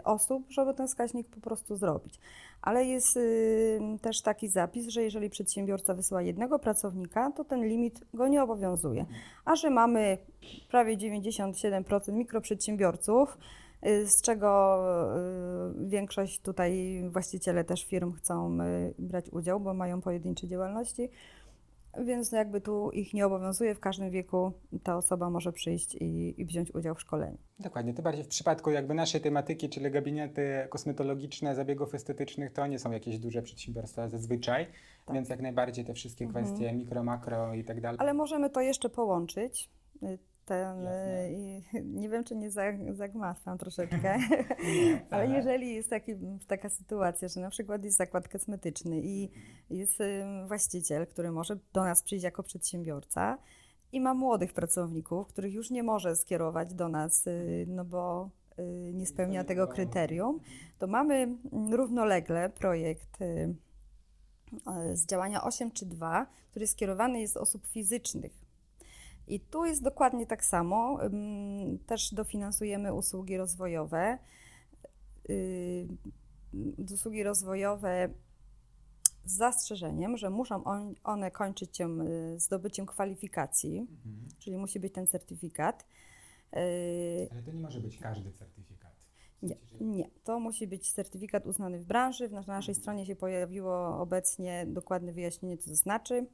osób, 0.03 0.43
żeby 0.49 0.73
ten 0.73 0.87
wskaźnik 0.87 1.27
po 1.27 1.41
prostu 1.41 1.75
zrobić. 1.75 2.19
Ale 2.61 2.85
jest 2.85 3.17
y, 3.17 3.79
też 4.01 4.21
taki 4.21 4.47
zapis, 4.47 4.87
że 4.87 5.03
jeżeli 5.03 5.29
przedsiębiorca 5.29 5.93
wysyła 5.93 6.21
jednego 6.21 6.59
pracownika, 6.59 7.31
to 7.31 7.43
ten 7.43 7.65
limit 7.65 8.03
go 8.13 8.27
nie 8.27 8.43
obowiązuje. 8.43 9.05
A 9.45 9.55
że 9.55 9.69
mamy 9.69 10.17
prawie 10.69 10.97
97% 10.97 12.13
mikroprzedsiębiorców, 12.13 13.37
y, 13.85 14.07
z 14.07 14.21
czego 14.21 14.79
y, 15.81 15.87
większość 15.87 16.41
tutaj 16.41 17.01
właściciele 17.09 17.63
też 17.63 17.85
firm 17.85 18.13
chcą 18.13 18.57
brać 18.99 19.29
udział, 19.29 19.59
bo 19.59 19.73
mają 19.73 20.01
pojedyncze 20.01 20.47
działalności, 20.47 21.09
więc 21.97 22.31
jakby 22.31 22.61
tu 22.61 22.91
ich 22.91 23.13
nie 23.13 23.25
obowiązuje, 23.25 23.75
w 23.75 23.79
każdym 23.79 24.11
wieku 24.11 24.51
ta 24.83 24.97
osoba 24.97 25.29
może 25.29 25.51
przyjść 25.51 25.95
i, 25.95 26.41
i, 26.41 26.45
wziąć 26.45 26.75
udział 26.75 26.95
w 26.95 27.01
szkoleniu. 27.01 27.37
Dokładnie, 27.59 27.93
tym 27.93 28.03
bardziej 28.03 28.23
w 28.23 28.27
przypadku 28.27 28.71
jakby 28.71 28.93
naszej 28.93 29.21
tematyki, 29.21 29.69
czyli 29.69 29.91
gabinety 29.91 30.67
kosmetologiczne, 30.69 31.55
zabiegów 31.55 31.95
estetycznych, 31.95 32.53
to 32.53 32.67
nie 32.67 32.79
są 32.79 32.91
jakieś 32.91 33.19
duże 33.19 33.41
przedsiębiorstwa 33.41 34.09
zazwyczaj, 34.09 34.67
tak. 35.05 35.15
więc 35.15 35.29
jak 35.29 35.41
najbardziej 35.41 35.85
te 35.85 35.93
wszystkie 35.93 36.25
mhm. 36.25 36.45
kwestie 36.45 36.73
mikro, 36.73 37.03
makro 37.03 37.53
i 37.53 37.63
tak 37.63 37.81
dalej. 37.81 37.97
Ale 37.99 38.13
możemy 38.13 38.49
to 38.49 38.61
jeszcze 38.61 38.89
połączyć 38.89 39.69
ten, 40.51 40.87
i, 41.31 41.63
nie 42.01 42.09
wiem, 42.09 42.23
czy 42.23 42.35
nie 42.35 42.51
zagmatwam 42.93 43.57
troszeczkę, 43.57 44.17
ale 45.09 45.27
jeżeli 45.27 45.73
jest 45.75 45.89
taki, 45.89 46.11
taka 46.47 46.69
sytuacja, 46.69 47.27
że 47.27 47.41
na 47.41 47.49
przykład 47.49 47.83
jest 47.83 47.97
zakład 47.97 48.27
kosmetyczny 48.27 49.01
i 49.03 49.29
jest 49.69 49.99
właściciel, 50.47 51.07
który 51.07 51.31
może 51.31 51.57
do 51.73 51.83
nas 51.83 52.03
przyjść 52.03 52.23
jako 52.23 52.43
przedsiębiorca 52.43 53.37
i 53.91 54.01
ma 54.01 54.13
młodych 54.13 54.53
pracowników, 54.53 55.27
których 55.27 55.53
już 55.53 55.69
nie 55.69 55.83
może 55.83 56.15
skierować 56.15 56.73
do 56.73 56.89
nas, 56.89 57.27
y, 57.27 57.65
no 57.67 57.85
bo 57.85 58.29
y, 58.59 58.93
nie 58.93 59.05
spełnia 59.05 59.43
tego 59.43 59.67
kryterium, 59.67 60.39
to 60.79 60.87
mamy 60.87 61.35
równolegle 61.71 62.49
projekt 62.49 63.21
y, 63.21 63.55
z 64.93 65.05
działania 65.05 65.43
8 65.43 65.71
czy 65.71 65.85
2, 65.85 66.25
który 66.49 66.67
skierowany 66.67 67.21
jest 67.21 67.33
do 67.33 67.41
osób 67.41 67.67
fizycznych 67.67 68.50
i 69.31 69.39
tu 69.39 69.65
jest 69.65 69.83
dokładnie 69.83 70.27
tak 70.27 70.45
samo. 70.45 70.99
Też 71.85 72.13
dofinansujemy 72.13 72.93
usługi 72.93 73.37
rozwojowe. 73.37 74.17
Usługi 76.93 77.23
rozwojowe 77.23 78.09
z 79.25 79.31
zastrzeżeniem, 79.33 80.17
że 80.17 80.29
muszą 80.29 80.63
one 81.03 81.31
kończyć 81.31 81.77
się 81.77 82.01
y, 82.01 82.39
zdobyciem 82.39 82.85
kwalifikacji, 82.85 83.79
mhm. 83.79 84.27
czyli 84.39 84.57
musi 84.57 84.79
być 84.79 84.93
ten 84.93 85.07
certyfikat. 85.07 85.85
Y, 86.53 87.29
Ale 87.31 87.43
to 87.43 87.51
nie 87.51 87.59
może 87.59 87.79
być 87.79 87.97
każdy 87.97 88.31
certyfikat. 88.31 88.91
Nie, 89.41 89.55
nie, 89.81 90.09
to 90.23 90.39
musi 90.39 90.67
być 90.67 90.91
certyfikat 90.91 91.45
uznany 91.45 91.79
w 91.79 91.85
branży. 91.85 92.29
Na 92.29 92.39
naszej 92.39 92.71
mhm. 92.71 92.75
stronie 92.75 93.05
się 93.05 93.15
pojawiło 93.15 93.97
obecnie 93.99 94.65
dokładne 94.67 95.13
wyjaśnienie, 95.13 95.57
co 95.57 95.69
to 95.69 95.75
znaczy 95.75 96.25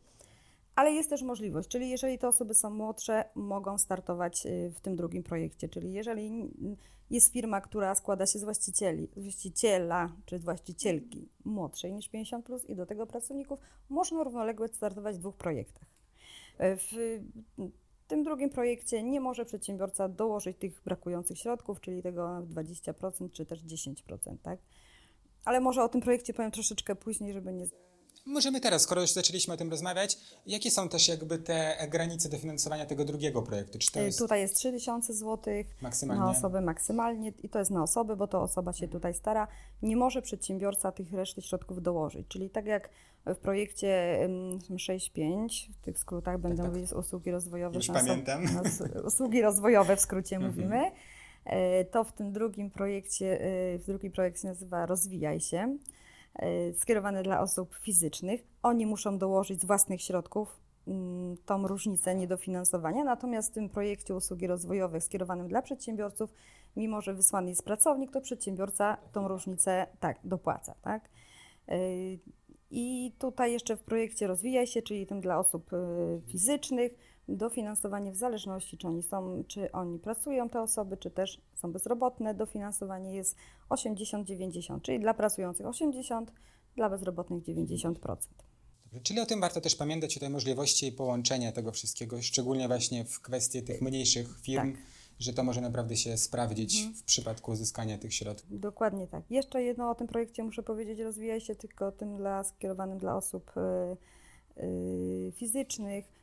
ale 0.77 0.91
jest 0.91 1.10
też 1.10 1.22
możliwość, 1.22 1.69
czyli 1.69 1.89
jeżeli 1.89 2.17
te 2.19 2.27
osoby 2.27 2.53
są 2.53 2.69
młodsze, 2.69 3.24
mogą 3.36 3.77
startować 3.77 4.46
y, 4.46 4.72
w 4.75 4.79
tym 4.79 4.96
drugim 4.96 5.24
projekcie, 5.24 5.69
czyli 5.69 5.93
jeżeli 5.93 6.31
jest 7.10 7.34
firma, 7.34 7.62
która 7.62 7.96
składa 7.96 8.25
się 8.25 8.39
z 8.39 8.43
właścicieli, 8.43 9.07
właściciela 9.15 10.12
czy 10.25 10.39
właścicielki 10.39 11.29
młodszej 11.46 11.93
niż 11.93 12.10
50 12.10 12.46
plus 12.46 12.65
i 12.65 12.75
do 12.75 12.86
tego 12.86 13.07
pracowników, 13.07 13.60
można 13.89 14.24
równolegle 14.24 14.67
startować 14.67 15.15
w 15.15 15.19
dwóch 15.19 15.36
projektach. 15.36 15.86
E, 16.57 16.77
w 16.77 17.19
tym 18.07 18.24
drugim 18.24 18.50
projekcie 18.50 19.03
nie 19.03 19.22
może 19.22 19.46
przedsiębiorca 19.46 20.10
dołożyć 20.10 20.57
tych 20.57 20.81
brakujących 20.81 21.38
środków, 21.39 21.81
czyli 21.81 22.03
tego 22.03 22.27
20% 22.27 23.31
czy 23.31 23.46
też 23.46 23.63
10%, 23.63 24.38
tak? 24.43 24.60
Ale 25.46 25.60
może 25.60 25.84
o 25.84 25.89
tym 25.89 26.01
projekcie 26.01 26.34
powiem 26.34 26.51
troszeczkę 26.51 26.96
później, 26.96 27.34
żeby 27.34 27.53
nie 27.53 27.65
Możemy 28.27 28.62
teraz, 28.62 28.81
skoro 28.81 29.01
już 29.01 29.12
zaczęliśmy 29.12 29.53
o 29.53 29.57
tym 29.57 29.69
rozmawiać, 29.69 30.17
jakie 30.46 30.72
są 30.72 30.89
też 30.89 31.07
jakby 31.07 31.38
te 31.38 31.88
granice 31.89 32.29
dofinansowania 32.29 32.86
tego 32.86 33.05
drugiego 33.05 33.41
projektu? 33.41 33.79
Czy 33.79 34.00
y, 34.00 34.03
jest... 34.03 34.19
Tutaj 34.19 34.41
jest 34.41 34.55
3000 34.55 35.13
zł 35.13 35.53
na 36.07 36.29
osobę 36.29 36.62
maksymalnie 36.62 37.34
i 37.43 37.50
to 37.50 37.60
jest 37.60 37.72
na 37.72 37.84
osobę, 37.84 38.15
bo 38.15 38.27
to 38.27 38.41
osoba 38.41 38.74
się 38.74 38.88
tutaj 38.88 39.13
stara. 39.13 39.48
Nie 39.81 39.98
może 39.98 40.22
przedsiębiorca 40.22 40.91
tych 40.91 41.13
reszty 41.13 41.41
środków 41.41 41.81
dołożyć. 41.81 42.27
Czyli 42.27 42.50
tak 42.50 42.65
jak 42.65 42.89
w 43.25 43.36
projekcie 43.36 44.19
6.5, 44.69 45.72
w 45.74 45.86
tych 45.86 46.00
skrótach 46.00 46.34
tak, 46.34 46.41
będą 46.41 46.63
tak, 46.63 46.74
mówić 46.74 46.93
usługi 46.93 47.31
rozwojowe. 47.31 47.75
Już 47.75 47.88
pamiętam. 47.88 48.46
usługi 49.05 49.41
rozwojowe 49.41 49.96
w 49.96 50.01
skrócie 50.01 50.36
mhm. 50.36 50.55
mówimy. 50.55 50.91
Y, 51.46 51.86
to 51.86 52.03
w 52.03 52.13
tym 52.13 52.31
drugim 52.31 52.72
projekcie, 52.72 53.46
y, 53.75 53.79
w 53.79 53.86
drugim 53.86 54.12
projekcie 54.12 54.48
nazywa 54.48 54.86
Rozwijaj 54.86 55.39
się. 55.39 55.77
E, 56.38 56.74
skierowane 56.74 57.24
dla 57.24 57.41
osób 57.41 57.75
fizycznych. 57.75 58.44
Oni 58.63 58.86
muszą 58.86 59.17
dołożyć 59.17 59.62
z 59.62 59.65
własnych 59.65 60.01
środków 60.01 60.60
mm, 60.88 61.38
tą 61.46 61.67
różnicę 61.67 62.15
niedofinansowania, 62.15 63.03
natomiast 63.03 63.51
w 63.51 63.53
tym 63.53 63.70
projekcie 63.70 64.15
usługi 64.15 64.48
rozwojowe 64.48 65.01
skierowanym 65.01 65.48
dla 65.48 65.62
przedsiębiorców, 65.62 66.34
mimo 66.75 67.01
że 67.01 67.13
wysłany 67.13 67.50
jest 67.50 67.63
pracownik, 67.63 68.12
to 68.12 68.22
przedsiębiorca 68.22 68.98
tą 69.12 69.27
różnicę 69.27 69.88
tak 70.00 70.20
dopłaca. 70.24 70.75
Tak? 70.82 71.10
E, 71.67 71.79
I 72.72 73.15
tutaj 73.20 73.51
jeszcze 73.51 73.77
w 73.77 73.84
projekcie 73.84 74.27
Rozwijaj 74.27 74.67
się, 74.67 74.82
czyli 74.82 75.08
tym 75.08 75.22
dla 75.22 75.39
osób 75.39 75.74
e, 75.74 75.77
fizycznych, 76.27 76.91
dofinansowanie 77.27 78.12
w 78.12 78.15
zależności, 78.15 78.77
czy 78.77 78.88
oni 78.88 79.03
są, 79.03 79.43
czy 79.48 79.72
oni 79.72 80.00
pracują, 80.00 80.50
te 80.50 80.62
osoby, 80.62 80.98
czy 80.98 81.12
też 81.12 81.41
są 81.55 81.72
bezrobotne. 81.72 82.34
Dofinansowanie 82.34 83.15
jest 83.15 83.36
80-90, 83.69 84.81
czyli 84.81 85.00
dla 85.00 85.13
pracujących 85.13 85.65
80, 85.65 86.31
dla 86.75 86.89
bezrobotnych 86.89 87.43
90%. 87.43 87.93
Dobrze, 88.86 89.01
czyli 89.03 89.19
o 89.19 89.25
tym 89.25 89.41
warto 89.41 89.62
też 89.62 89.75
pamiętać, 89.75 90.17
o 90.17 90.19
tej 90.19 90.29
możliwości 90.29 90.91
połączenia 90.91 91.51
tego 91.51 91.72
wszystkiego, 91.72 92.22
szczególnie 92.22 92.67
właśnie 92.67 93.05
w 93.05 93.22
kwestii 93.22 93.63
tych 93.63 93.81
mniejszych 93.81 94.41
firm. 94.41 94.74
Tak 94.74 94.81
że 95.19 95.34
to 95.34 95.43
może 95.43 95.62
naprawdę 95.62 95.96
się 95.96 96.17
sprawdzić 96.17 96.77
mhm. 96.77 96.96
w 96.96 97.03
przypadku 97.03 97.51
uzyskania 97.51 97.98
tych 97.98 98.13
środków. 98.13 98.60
Dokładnie 98.60 99.07
tak. 99.07 99.24
Jeszcze 99.29 99.63
jedno 99.63 99.89
o 99.89 99.96
tym 99.96 100.07
projekcie 100.07 100.43
muszę 100.43 100.63
powiedzieć, 100.63 101.00
rozwija 101.00 101.39
się 101.39 101.55
tylko 101.55 101.91
tym 101.91 102.17
dla, 102.17 102.43
skierowanym 102.43 102.98
dla 102.98 103.15
osób 103.15 103.51
y, 103.57 104.63
y, 104.63 105.31
fizycznych. 105.36 106.16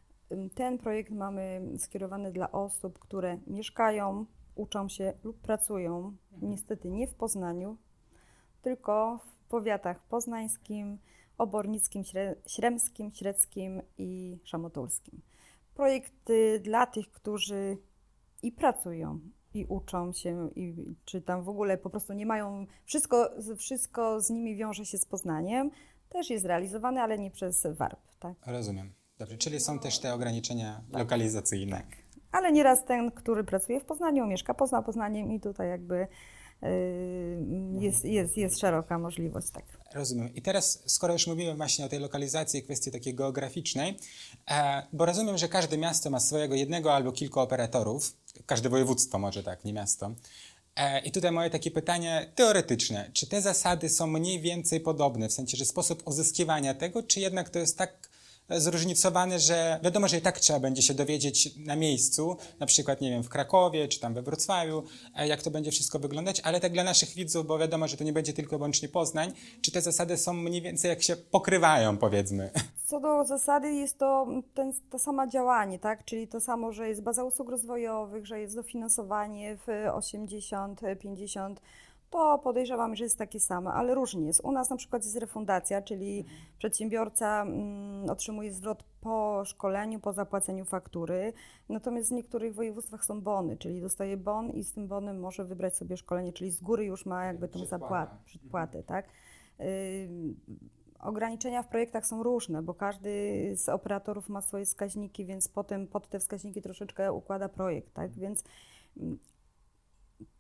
Ten 0.55 0.79
projekt 0.79 1.11
mamy 1.11 1.63
skierowany 1.79 2.33
dla 2.33 2.53
osób, 2.53 2.99
które 2.99 3.39
mieszkają, 3.47 4.27
uczą 4.55 4.89
się 4.89 5.13
lub 5.25 5.41
pracują, 5.41 6.17
niestety 6.43 6.91
nie 6.91 7.07
w 7.07 7.15
Poznaniu, 7.15 7.77
tylko 8.63 9.19
w 9.19 9.49
powiatach 9.49 10.03
poznańskim, 10.03 10.99
obornickim, 11.39 12.03
śremskim, 12.47 13.13
średzkim 13.13 13.83
i 13.99 14.39
szamotulskim. 14.45 15.21
Projekt 15.75 16.33
dla 16.61 16.87
tych, 16.87 17.11
którzy 17.11 17.79
i 18.43 18.53
pracują, 18.53 19.21
i 19.55 19.65
uczą 19.65 20.13
się, 20.13 20.51
i, 20.57 20.95
czy 21.05 21.23
tam 21.23 21.43
w 21.43 21.49
ogóle 21.49 21.79
po 21.79 21.91
prostu 21.91 22.13
nie 22.13 22.27
mają, 22.27 22.67
wszystko, 22.85 23.31
wszystko 23.57 24.21
z 24.21 24.31
nimi 24.31 24.57
wiąże 24.57 24.85
się 24.87 24.99
z 24.99 25.07
Poznaniem, 25.07 25.71
też 26.09 26.31
jest 26.31 26.45
realizowany, 26.45 27.01
ale 27.01 27.19
nie 27.19 27.31
przez 27.31 27.67
WARP. 27.67 28.01
Tak? 28.19 28.35
Rozumiem. 28.47 28.93
Dobrze, 29.19 29.39
czyli 29.39 29.61
są 29.61 29.79
też 29.79 29.99
te 29.99 30.15
ograniczenia 30.15 30.81
tak. 30.93 31.01
lokalizacyjne. 31.01 31.77
Tak. 31.77 31.87
Ale 32.33 32.53
nieraz 32.53 32.85
ten, 32.85 33.11
który 33.11 33.45
pracuje 33.45 33.81
w 33.81 33.85
Poznaniu, 33.85 34.27
mieszka 34.27 34.55
poza 34.55 34.83
Poznaniem 34.83 35.33
i 35.33 35.41
tutaj 35.41 35.69
jakby 35.69 36.07
yy, 36.63 36.69
jest, 37.81 38.05
jest, 38.05 38.37
jest 38.37 38.61
szeroka 38.61 38.99
możliwość. 38.99 39.51
Tak. 39.51 39.65
Rozumiem. 39.95 40.35
I 40.35 40.43
teraz, 40.43 40.83
skoro 40.87 41.13
już 41.13 41.27
mówimy 41.27 41.55
właśnie 41.55 41.85
o 41.85 41.89
tej 41.89 41.99
lokalizacji, 41.99 42.63
kwestii 42.63 42.91
takiej 42.91 43.15
geograficznej, 43.15 43.99
e, 44.51 44.83
bo 44.93 45.07
rozumiem, 45.07 45.39
że 45.39 45.49
każde 45.49 45.79
miasto 45.79 46.11
ma 46.11 46.21
swojego 46.21 46.55
jednego 46.55 46.95
albo 46.95 47.13
kilku 47.13 47.41
operatorów, 47.41 48.17
każde 48.47 48.69
województwo 48.69 49.19
może 49.19 49.43
tak, 49.43 49.65
nie 49.65 49.73
miasto. 49.73 50.15
E, 50.77 51.01
I 51.01 51.13
tutaj 51.13 51.33
moje 51.33 51.51
takie 51.51 51.71
pytanie 51.71 52.33
teoretyczne. 52.35 53.11
Czy 53.13 53.27
te 53.27 53.43
zasady 53.43 53.89
są 53.89 54.07
mniej 54.07 54.41
więcej 54.41 54.81
podobne, 54.81 55.29
w 55.29 55.33
sensie, 55.33 55.57
że 55.57 55.65
sposób 55.65 56.03
uzyskiwania 56.07 56.75
tego, 56.75 57.03
czy 57.03 57.21
jednak 57.21 57.51
to 57.51 57.59
jest 57.59 57.79
tak 57.79 58.14
zróżnicowany, 58.51 59.39
że 59.39 59.81
wiadomo, 59.83 60.09
że 60.09 60.17
i 60.17 60.21
tak 60.21 60.41
trzeba 60.41 60.61
będzie 60.61 60.83
się 60.83 60.95
dowiedzieć 60.95 61.57
na 61.57 61.77
miejscu, 61.77 62.37
na 62.61 62.67
przykład, 62.67 63.01
nie 63.01 63.11
wiem, 63.11 63.23
w 63.23 63.29
Krakowie 63.29 63.89
czy 63.89 64.01
tam 64.01 64.15
we 64.15 64.23
Wrocławiu, 64.23 64.83
e, 65.17 65.29
jak 65.29 65.43
to 65.43 65.51
będzie 65.51 65.71
wszystko 65.71 65.99
wyglądać, 65.99 66.41
ale 66.41 66.61
tak 66.61 66.73
dla 66.73 66.85
naszych 66.85 67.09
widzów, 67.09 67.47
bo 67.47 67.59
wiadomo, 67.59 67.89
że 67.89 67.97
to 67.97 68.05
nie 68.05 68.13
będzie 68.13 68.33
tylko 68.33 68.59
wyłącznie 68.59 68.89
Poznań, 68.89 69.33
czy 69.61 69.73
te 69.73 69.81
zasady 69.81 70.17
są 70.17 70.33
mniej 70.33 70.63
więcej 70.63 70.89
jak 70.89 71.03
się 71.03 71.17
pokrywają, 71.17 71.97
powiedzmy? 71.97 72.51
Co 72.87 73.01
do 73.01 73.25
zasady 73.25 73.73
jest 73.73 73.99
to 73.99 74.27
ten, 74.55 74.73
to 74.91 74.99
samo 74.99 75.27
działanie, 75.27 75.79
tak? 75.79 76.05
Czyli 76.05 76.29
to 76.29 76.41
samo, 76.41 76.73
że 76.73 76.89
jest 76.89 77.03
baza 77.03 77.25
usług 77.25 77.51
rozwojowych, 77.51 78.27
że 78.27 78.41
jest 78.41 78.55
dofinansowanie 78.55 79.57
w 79.57 79.69
80, 79.95 80.81
50 81.01 81.61
to 82.15 82.39
podejrzewam, 82.39 82.97
że 82.97 83.05
jest 83.05 83.19
takie 83.19 83.41
same, 83.41 83.71
ale 83.71 83.95
różnie 83.95 84.27
jest. 84.27 84.41
U 84.45 84.53
nas 84.53 84.71
na 84.71 84.77
przykład 84.77 85.05
jest 85.05 85.17
refundacja, 85.17 85.83
czyli 85.83 86.19
mhm. 86.19 86.37
przedsiębiorca 86.59 87.43
mm, 87.43 88.11
otrzymuje 88.11 88.53
zwrot 88.53 88.85
po 89.01 89.43
szkoleniu, 89.45 90.01
po 90.01 90.13
zapłaceniu 90.13 90.65
faktury. 90.65 91.33
Natomiast 91.69 92.09
w 92.09 92.13
niektórych 92.13 92.55
województwach 92.55 93.05
są 93.05 93.21
bony, 93.21 93.57
czyli 93.57 93.81
dostaje 93.81 94.17
bon 94.17 94.51
i 94.51 94.65
z 94.65 94.73
tym 94.73 94.89
bonem 94.89 95.21
może 95.21 95.45
wybrać 95.45 95.77
sobie 95.77 95.97
szkolenie, 95.97 96.33
czyli 96.33 96.51
z 96.51 96.61
góry 96.61 96.85
już 96.85 97.07
ma 97.07 97.25
jakby 97.25 97.49
tą 97.49 97.65
zapłatę, 97.65 98.17
przedpłatę, 98.25 98.79
mhm. 98.79 98.85
tak? 98.85 99.13
ograniczenia 101.01 101.63
w 101.63 101.69
projektach 101.69 102.07
są 102.07 102.23
różne, 102.23 102.63
bo 102.63 102.75
każdy 102.75 103.11
z 103.57 103.69
operatorów 103.69 104.29
ma 104.29 104.41
swoje 104.41 104.65
wskaźniki, 104.65 105.25
więc 105.27 105.49
potem 105.49 105.87
pod 105.87 106.09
te 106.09 106.19
wskaźniki 106.19 106.63
troszeczkę 106.63 107.13
układa 107.13 107.49
projekt, 107.49 107.95
tak? 107.95 108.13
Więc 108.13 108.45
mm, 108.97 109.19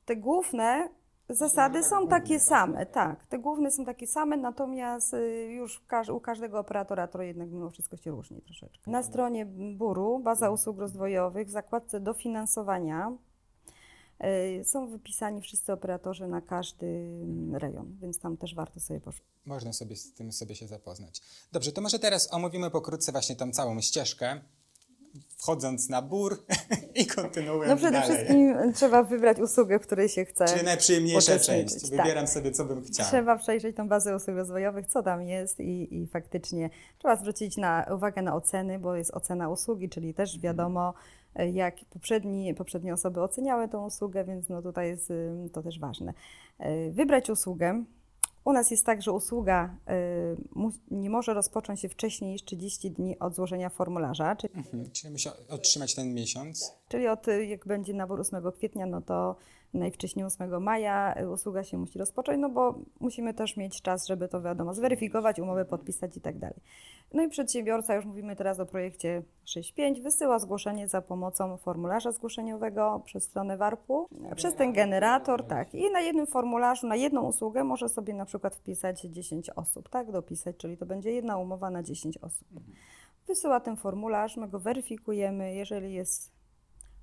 te 0.04 0.16
główne 0.16 0.88
zasady 1.28 1.84
są 1.84 2.08
takie 2.08 2.40
same, 2.40 2.86
tak. 2.86 3.26
Te 3.26 3.38
główne 3.38 3.70
są 3.70 3.84
takie 3.84 4.06
same, 4.06 4.36
natomiast 4.36 5.14
y, 5.14 5.52
już 5.52 5.82
u 6.12 6.20
każdego 6.20 6.58
operatora 6.58 7.08
to 7.08 7.22
jednak 7.22 7.50
mimo 7.50 7.70
wszystko 7.70 7.96
się 7.96 8.10
różni 8.10 8.42
troszeczkę. 8.42 8.90
Na 8.90 9.02
stronie 9.02 9.46
Buru, 9.76 10.18
baza 10.18 10.50
usług 10.50 10.78
rozwojowych, 10.78 11.48
w 11.48 11.50
zakładce 11.50 12.00
dofinansowania 12.00 13.12
E, 14.18 14.64
są 14.64 14.88
wypisani 14.88 15.40
wszyscy 15.40 15.72
operatorzy 15.72 16.26
na 16.26 16.40
każdy 16.40 16.86
rejon, 17.52 17.96
więc 18.00 18.18
tam 18.18 18.36
też 18.36 18.54
warto 18.54 18.80
sobie 18.80 19.00
poszukać. 19.00 19.30
Można 19.44 19.72
sobie 19.72 19.96
z 19.96 20.14
tym 20.14 20.32
sobie 20.32 20.54
się 20.54 20.66
zapoznać. 20.66 21.22
Dobrze, 21.52 21.72
to 21.72 21.80
może 21.80 21.98
teraz 21.98 22.32
omówimy 22.32 22.70
pokrótce 22.70 23.12
właśnie 23.12 23.36
tą 23.36 23.52
całą 23.52 23.80
ścieżkę, 23.80 24.40
wchodząc 25.44 25.88
na 25.88 26.02
bór 26.02 26.44
i 27.02 27.06
kontynuujemy 27.06 27.68
No 27.68 27.76
przede 27.76 28.00
dalej. 28.00 28.16
wszystkim 28.16 28.72
trzeba 28.74 29.02
wybrać 29.02 29.38
usługę, 29.38 29.78
w 29.78 29.82
której 29.82 30.08
się 30.08 30.24
chce 30.24 30.44
Czyli 30.44 30.64
najprzyjemniejsza 30.64 31.38
część. 31.38 31.74
Tak. 31.74 31.90
Wybieram 31.90 32.24
tak. 32.24 32.28
sobie, 32.28 32.52
co 32.52 32.64
bym 32.64 32.82
chciał. 32.82 33.06
Trzeba 33.06 33.38
przejrzeć 33.38 33.76
tą 33.76 33.88
bazę 33.88 34.16
usług 34.16 34.36
rozwojowych, 34.36 34.86
co 34.86 35.02
tam 35.02 35.22
jest 35.22 35.60
i, 35.60 36.02
i 36.02 36.06
faktycznie 36.06 36.70
trzeba 36.98 37.16
zwrócić 37.16 37.56
na, 37.56 37.86
uwagę 37.94 38.22
na 38.22 38.34
oceny, 38.34 38.78
bo 38.78 38.96
jest 38.96 39.10
ocena 39.10 39.48
usługi, 39.48 39.88
czyli 39.88 40.14
też 40.14 40.38
wiadomo, 40.38 40.94
jak 41.52 41.74
poprzedni, 41.90 42.54
poprzednie 42.54 42.94
osoby 42.94 43.20
oceniały 43.20 43.68
tą 43.68 43.86
usługę, 43.86 44.24
więc 44.24 44.48
no 44.48 44.62
tutaj 44.62 44.88
jest 44.88 45.12
to 45.52 45.62
też 45.62 45.78
ważne. 45.78 46.14
E, 46.58 46.90
wybrać 46.90 47.30
usługę. 47.30 47.84
U 48.44 48.52
nas 48.52 48.70
jest 48.70 48.86
tak, 48.86 49.02
że 49.02 49.12
usługa 49.12 49.76
e, 49.88 49.96
nie 50.90 51.10
może 51.10 51.34
rozpocząć 51.34 51.80
się 51.80 51.88
wcześniej 51.88 52.30
niż 52.30 52.44
30 52.44 52.90
dni 52.90 53.18
od 53.18 53.34
złożenia 53.34 53.70
formularza. 53.70 54.36
Czyli, 54.36 54.54
mhm, 54.54 54.90
czyli 54.90 55.12
musi 55.12 55.28
otrzymać 55.48 55.94
ten 55.94 56.14
miesiąc. 56.14 56.72
Czyli 56.88 57.08
od, 57.08 57.26
jak 57.48 57.66
będzie 57.66 57.94
nabór 57.94 58.20
8 58.20 58.52
kwietnia, 58.52 58.86
no 58.86 59.00
to 59.00 59.36
najwcześniej 59.74 60.24
8 60.24 60.62
maja 60.62 61.14
y, 61.20 61.30
usługa 61.30 61.64
się 61.64 61.78
musi 61.78 61.98
rozpocząć, 61.98 62.38
no 62.40 62.48
bo 62.48 62.74
musimy 63.00 63.34
też 63.34 63.56
mieć 63.56 63.82
czas, 63.82 64.06
żeby 64.06 64.28
to 64.28 64.42
wiadomo, 64.42 64.74
zweryfikować, 64.74 65.38
umowę 65.38 65.64
podpisać 65.64 66.16
i 66.16 66.20
tak 66.20 66.38
dalej. 66.38 66.60
No 67.12 67.22
i 67.22 67.28
przedsiębiorca, 67.28 67.94
już 67.94 68.04
mówimy 68.04 68.36
teraz 68.36 68.60
o 68.60 68.66
projekcie 68.66 69.22
6.5, 69.46 70.02
wysyła 70.02 70.38
zgłoszenie 70.38 70.88
za 70.88 71.02
pomocą 71.02 71.56
formularza 71.56 72.12
zgłoszeniowego 72.12 73.02
przez 73.04 73.24
stronę 73.24 73.56
WARP-u, 73.56 74.08
przez 74.36 74.54
ten 74.54 74.72
generator, 74.72 75.46
tak. 75.46 75.74
I 75.74 75.90
na 75.90 76.00
jednym 76.00 76.26
formularzu, 76.26 76.86
na 76.86 76.96
jedną 76.96 77.22
usługę 77.22 77.64
może 77.64 77.88
sobie 77.88 78.14
na 78.14 78.24
przykład 78.24 78.56
wpisać 78.56 79.00
10 79.00 79.50
osób, 79.50 79.88
tak, 79.88 80.12
dopisać, 80.12 80.56
czyli 80.56 80.76
to 80.76 80.86
będzie 80.86 81.10
jedna 81.10 81.36
umowa 81.36 81.70
na 81.70 81.82
10 81.82 82.18
osób. 82.18 82.48
Wysyła 83.26 83.60
ten 83.60 83.76
formularz, 83.76 84.36
my 84.36 84.48
go 84.48 84.58
weryfikujemy, 84.58 85.54
jeżeli 85.54 85.94
jest 85.94 86.32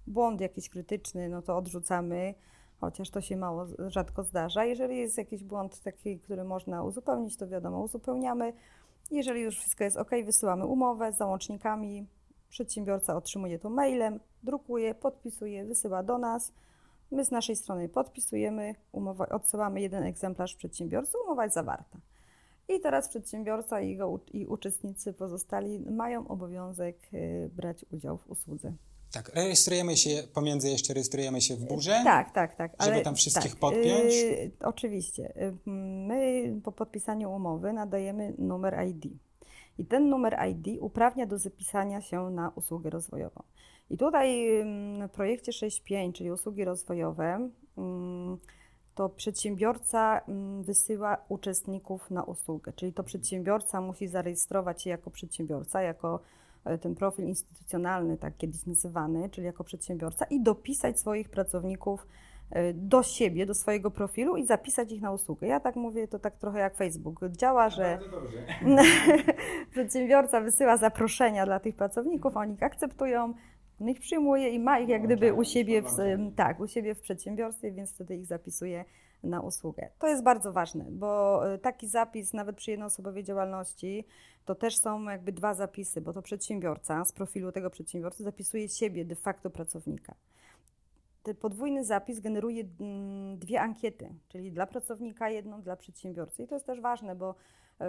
błąd 0.07 0.41
jakiś 0.41 0.69
krytyczny, 0.69 1.29
no 1.29 1.41
to 1.41 1.57
odrzucamy 1.57 2.33
chociaż 2.81 3.09
to 3.09 3.21
się 3.21 3.37
mało, 3.37 3.65
rzadko 3.87 4.23
zdarza. 4.23 4.65
Jeżeli 4.65 4.97
jest 4.97 5.17
jakiś 5.17 5.43
błąd 5.43 5.79
taki, 5.79 6.19
który 6.19 6.43
można 6.43 6.83
uzupełnić, 6.83 7.37
to 7.37 7.47
wiadomo, 7.47 7.79
uzupełniamy. 7.79 8.53
Jeżeli 9.11 9.41
już 9.41 9.59
wszystko 9.59 9.83
jest 9.83 9.97
ok, 9.97 10.11
wysyłamy 10.25 10.65
umowę 10.65 11.13
z 11.13 11.17
załącznikami. 11.17 12.07
Przedsiębiorca 12.49 13.15
otrzymuje 13.15 13.59
to 13.59 13.69
mailem, 13.69 14.19
drukuje, 14.43 14.95
podpisuje, 14.95 15.65
wysyła 15.65 16.03
do 16.03 16.17
nas. 16.17 16.53
My 17.11 17.25
z 17.25 17.31
naszej 17.31 17.55
strony 17.55 17.89
podpisujemy, 17.89 18.75
odsyłamy 19.29 19.81
jeden 19.81 20.03
egzemplarz 20.03 20.55
przedsiębiorcy, 20.55 21.17
umowa 21.25 21.43
jest 21.43 21.55
zawarta. 21.55 21.99
I 22.69 22.79
teraz 22.79 23.09
przedsiębiorca 23.09 23.81
i 23.81 23.89
jego 23.89 24.19
i 24.33 24.45
uczestnicy 24.45 25.13
pozostali 25.13 25.79
mają 25.79 26.27
obowiązek 26.27 26.97
y, 27.13 27.49
brać 27.55 27.85
udział 27.91 28.17
w 28.17 28.29
usłudze. 28.29 28.73
Tak, 29.11 29.35
rejestrujemy 29.35 29.97
się, 29.97 30.23
pomiędzy 30.33 30.69
jeszcze 30.69 30.93
rejestrujemy 30.93 31.41
się 31.41 31.55
w 31.55 31.65
burze. 31.65 32.01
Tak, 32.03 32.31
tak, 32.31 32.55
tak. 32.55 32.71
Żeby 32.79 32.93
ale, 32.93 33.03
tam 33.03 33.15
wszystkich 33.15 33.51
tak, 33.51 33.59
podpiąć. 33.59 34.13
Yy, 34.13 34.51
oczywiście. 34.63 35.33
My 36.07 36.53
po 36.63 36.71
podpisaniu 36.71 37.31
umowy 37.31 37.73
nadajemy 37.73 38.33
numer 38.37 38.87
ID. 38.87 39.05
I 39.77 39.85
ten 39.85 40.09
numer 40.09 40.37
ID 40.49 40.81
uprawnia 40.81 41.25
do 41.25 41.37
zapisania 41.37 42.01
się 42.01 42.29
na 42.29 42.51
usługę 42.55 42.89
rozwojową. 42.89 43.43
I 43.89 43.97
tutaj 43.97 44.47
w 45.07 45.11
projekcie 45.11 45.51
6.5, 45.51 46.13
czyli 46.13 46.31
usługi 46.31 46.65
rozwojowe, 46.65 47.49
to 48.95 49.09
przedsiębiorca 49.09 50.21
wysyła 50.61 51.17
uczestników 51.29 52.11
na 52.11 52.23
usługę. 52.23 52.73
Czyli 52.73 52.93
to 52.93 53.03
przedsiębiorca 53.03 53.81
musi 53.81 54.07
zarejestrować 54.07 54.83
się 54.83 54.89
jako 54.89 55.11
przedsiębiorca, 55.11 55.81
jako 55.81 56.19
ten 56.81 56.95
profil 56.95 57.25
instytucjonalny, 57.25 58.17
tak 58.17 58.37
kiedyś 58.37 58.65
nazywany, 58.65 59.29
czyli 59.29 59.45
jako 59.45 59.63
przedsiębiorca 59.63 60.25
i 60.25 60.41
dopisać 60.41 60.99
swoich 60.99 61.29
pracowników 61.29 62.07
e, 62.51 62.73
do 62.73 63.03
siebie, 63.03 63.45
do 63.45 63.53
swojego 63.53 63.91
profilu 63.91 64.37
i 64.37 64.45
zapisać 64.45 64.91
ich 64.91 65.01
na 65.01 65.11
usługę. 65.11 65.47
Ja 65.47 65.59
tak 65.59 65.75
mówię, 65.75 66.07
to 66.07 66.19
tak 66.19 66.37
trochę 66.37 66.59
jak 66.59 66.75
Facebook. 66.75 67.19
Działa, 67.29 67.69
że 67.69 67.99
przedsiębiorca 69.71 70.41
wysyła 70.41 70.77
zaproszenia 70.77 71.45
dla 71.45 71.59
tych 71.59 71.75
pracowników, 71.75 72.37
oni 72.37 72.53
ich 72.53 72.63
akceptują, 72.63 73.33
on 73.81 73.89
ich 73.89 73.99
przyjmuje 73.99 74.49
i 74.49 74.59
ma 74.59 74.79
ich 74.79 74.89
jak 74.89 75.03
gdyby 75.03 75.33
u 75.33 75.43
siebie, 75.43 75.81
w, 75.81 75.87
tak, 76.35 76.59
u 76.59 76.67
siebie 76.67 76.95
w 76.95 76.99
przedsiębiorstwie, 76.99 77.71
więc 77.71 77.93
wtedy 77.93 78.15
ich 78.15 78.25
zapisuje 78.25 78.85
na 79.23 79.41
usługę. 79.41 79.89
To 79.99 80.07
jest 80.07 80.23
bardzo 80.23 80.51
ważne, 80.51 80.85
bo 80.89 81.41
e, 81.53 81.57
taki 81.57 81.87
zapis 81.87 82.33
nawet 82.33 82.55
przy 82.55 82.71
jednoosobowej 82.71 83.23
działalności 83.23 84.05
to 84.45 84.55
też 84.55 84.77
są 84.77 85.03
jakby 85.03 85.31
dwa 85.31 85.53
zapisy, 85.53 86.01
bo 86.01 86.13
to 86.13 86.21
przedsiębiorca 86.21 87.05
z 87.05 87.11
profilu 87.11 87.51
tego 87.51 87.69
przedsiębiorcy 87.69 88.23
zapisuje 88.23 88.69
siebie 88.69 89.05
de 89.05 89.15
facto 89.15 89.49
pracownika. 89.49 90.15
Ten 91.23 91.35
podwójny 91.35 91.85
zapis 91.85 92.19
generuje 92.19 92.63
mm, 92.79 93.39
dwie 93.39 93.61
ankiety, 93.61 94.13
czyli 94.27 94.51
dla 94.51 94.67
pracownika 94.67 95.29
jedną, 95.29 95.61
dla 95.61 95.75
przedsiębiorcy. 95.75 96.43
I 96.43 96.47
to 96.47 96.55
jest 96.55 96.65
też 96.65 96.81
ważne, 96.81 97.15
bo 97.15 97.35
e, 97.79 97.85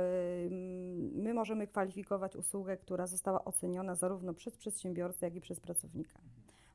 my 1.14 1.34
możemy 1.34 1.66
kwalifikować 1.66 2.36
usługę, 2.36 2.76
która 2.76 3.06
została 3.06 3.44
oceniona 3.44 3.94
zarówno 3.94 4.34
przez 4.34 4.56
przedsiębiorcę, 4.56 5.26
jak 5.26 5.34
i 5.34 5.40
przez 5.40 5.60
pracownika. 5.60 6.18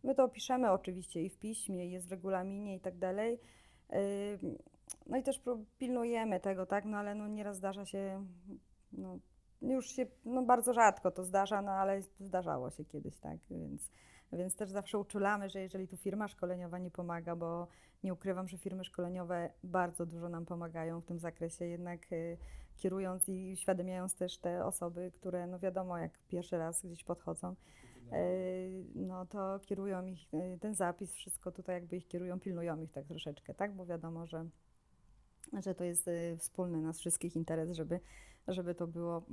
My 0.03 0.15
to 0.15 0.23
opiszemy 0.23 0.71
oczywiście 0.71 1.23
i 1.23 1.29
w 1.29 1.37
piśmie, 1.37 1.87
jest 1.87 2.07
w 2.07 2.11
regulaminie 2.11 2.75
i 2.75 2.79
tak 2.79 2.97
dalej. 2.97 3.39
No 5.07 5.17
i 5.17 5.23
też 5.23 5.41
pilnujemy 5.77 6.39
tego, 6.39 6.65
tak, 6.65 6.85
no 6.85 6.97
ale 6.97 7.15
no 7.15 7.27
nieraz 7.27 7.57
zdarza 7.57 7.85
się, 7.85 8.25
no 8.91 9.19
już 9.61 9.87
się, 9.87 10.05
no 10.25 10.43
bardzo 10.43 10.73
rzadko 10.73 11.11
to 11.11 11.23
zdarza, 11.23 11.61
no 11.61 11.71
ale 11.71 12.01
zdarzało 12.19 12.69
się 12.69 12.85
kiedyś, 12.85 13.17
tak, 13.17 13.37
więc, 13.49 13.91
więc 14.33 14.55
też 14.55 14.69
zawsze 14.69 14.99
uczulamy, 14.99 15.49
że 15.49 15.61
jeżeli 15.61 15.87
tu 15.87 15.97
firma 15.97 16.27
szkoleniowa 16.27 16.77
nie 16.77 16.91
pomaga, 16.91 17.35
bo 17.35 17.67
nie 18.03 18.13
ukrywam, 18.13 18.47
że 18.47 18.57
firmy 18.57 18.83
szkoleniowe 18.83 19.49
bardzo 19.63 20.05
dużo 20.05 20.29
nam 20.29 20.45
pomagają 20.45 21.01
w 21.01 21.05
tym 21.05 21.19
zakresie, 21.19 21.65
jednak 21.65 22.11
y, 22.11 22.37
kierując 22.75 23.29
i 23.29 23.53
uświadamiając 23.53 24.15
też 24.15 24.37
te 24.37 24.65
osoby, 24.65 25.11
które 25.15 25.47
no 25.47 25.59
wiadomo, 25.59 25.97
jak 25.97 26.11
pierwszy 26.27 26.57
raz 26.57 26.85
gdzieś 26.85 27.03
podchodzą, 27.03 27.55
no 28.95 29.25
to 29.25 29.59
kierują 29.65 30.05
ich, 30.05 30.33
y, 30.33 30.57
ten 30.61 30.75
zapis, 30.75 31.13
wszystko 31.13 31.51
tutaj 31.51 31.75
jakby 31.75 31.97
ich 31.97 32.07
kierują, 32.07 32.39
pilnują 32.39 32.81
ich 32.81 32.91
tak 32.91 33.05
troszeczkę, 33.05 33.53
tak, 33.53 33.75
bo 33.75 33.85
wiadomo, 33.85 34.27
że 34.27 34.45
że 35.63 35.75
to 35.75 35.83
jest 35.83 36.09
wspólny 36.37 36.81
nas 36.81 36.99
wszystkich 36.99 37.35
interes, 37.35 37.71
żeby 37.71 37.99
żeby 38.47 38.75
to 38.75 38.87
było 38.87 39.23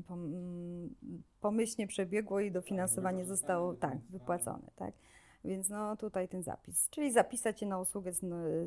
pomyślnie 1.41 1.87
przebiegło 1.87 2.41
i 2.41 2.51
dofinansowanie 2.51 3.25
zostało 3.25 3.75
tak, 3.75 3.99
wypłacone. 4.11 4.71
Tak? 4.77 4.95
Więc 5.45 5.69
no 5.69 5.97
tutaj 5.97 6.29
ten 6.29 6.43
zapis. 6.43 6.91
Czyli 6.91 7.13
zapisać 7.13 7.61
się 7.61 7.67
na 7.67 7.81
usługę 7.81 8.13
z, 8.13 8.21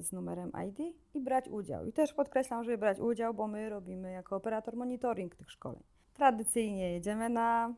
z, 0.06 0.12
numerem 0.12 0.52
ID 0.68 0.96
i 1.14 1.22
brać 1.22 1.48
udział. 1.50 1.86
I 1.86 1.94
też 1.94 2.14
podkreślam, 2.14 2.64
żeby 2.64 2.78
brać 2.78 3.00
udział, 3.00 3.34
bo 3.34 3.48
my 3.48 3.70
robimy 3.70 4.12
jako 4.12 4.36
operator 4.36 4.76
monitoring 4.76 5.36
tych 5.36 5.52
szkoleń. 5.52 5.84
Tradycyjnie 6.14 6.92
jedziemy 6.92 7.30
na, 7.30 7.68
e, 7.68 7.74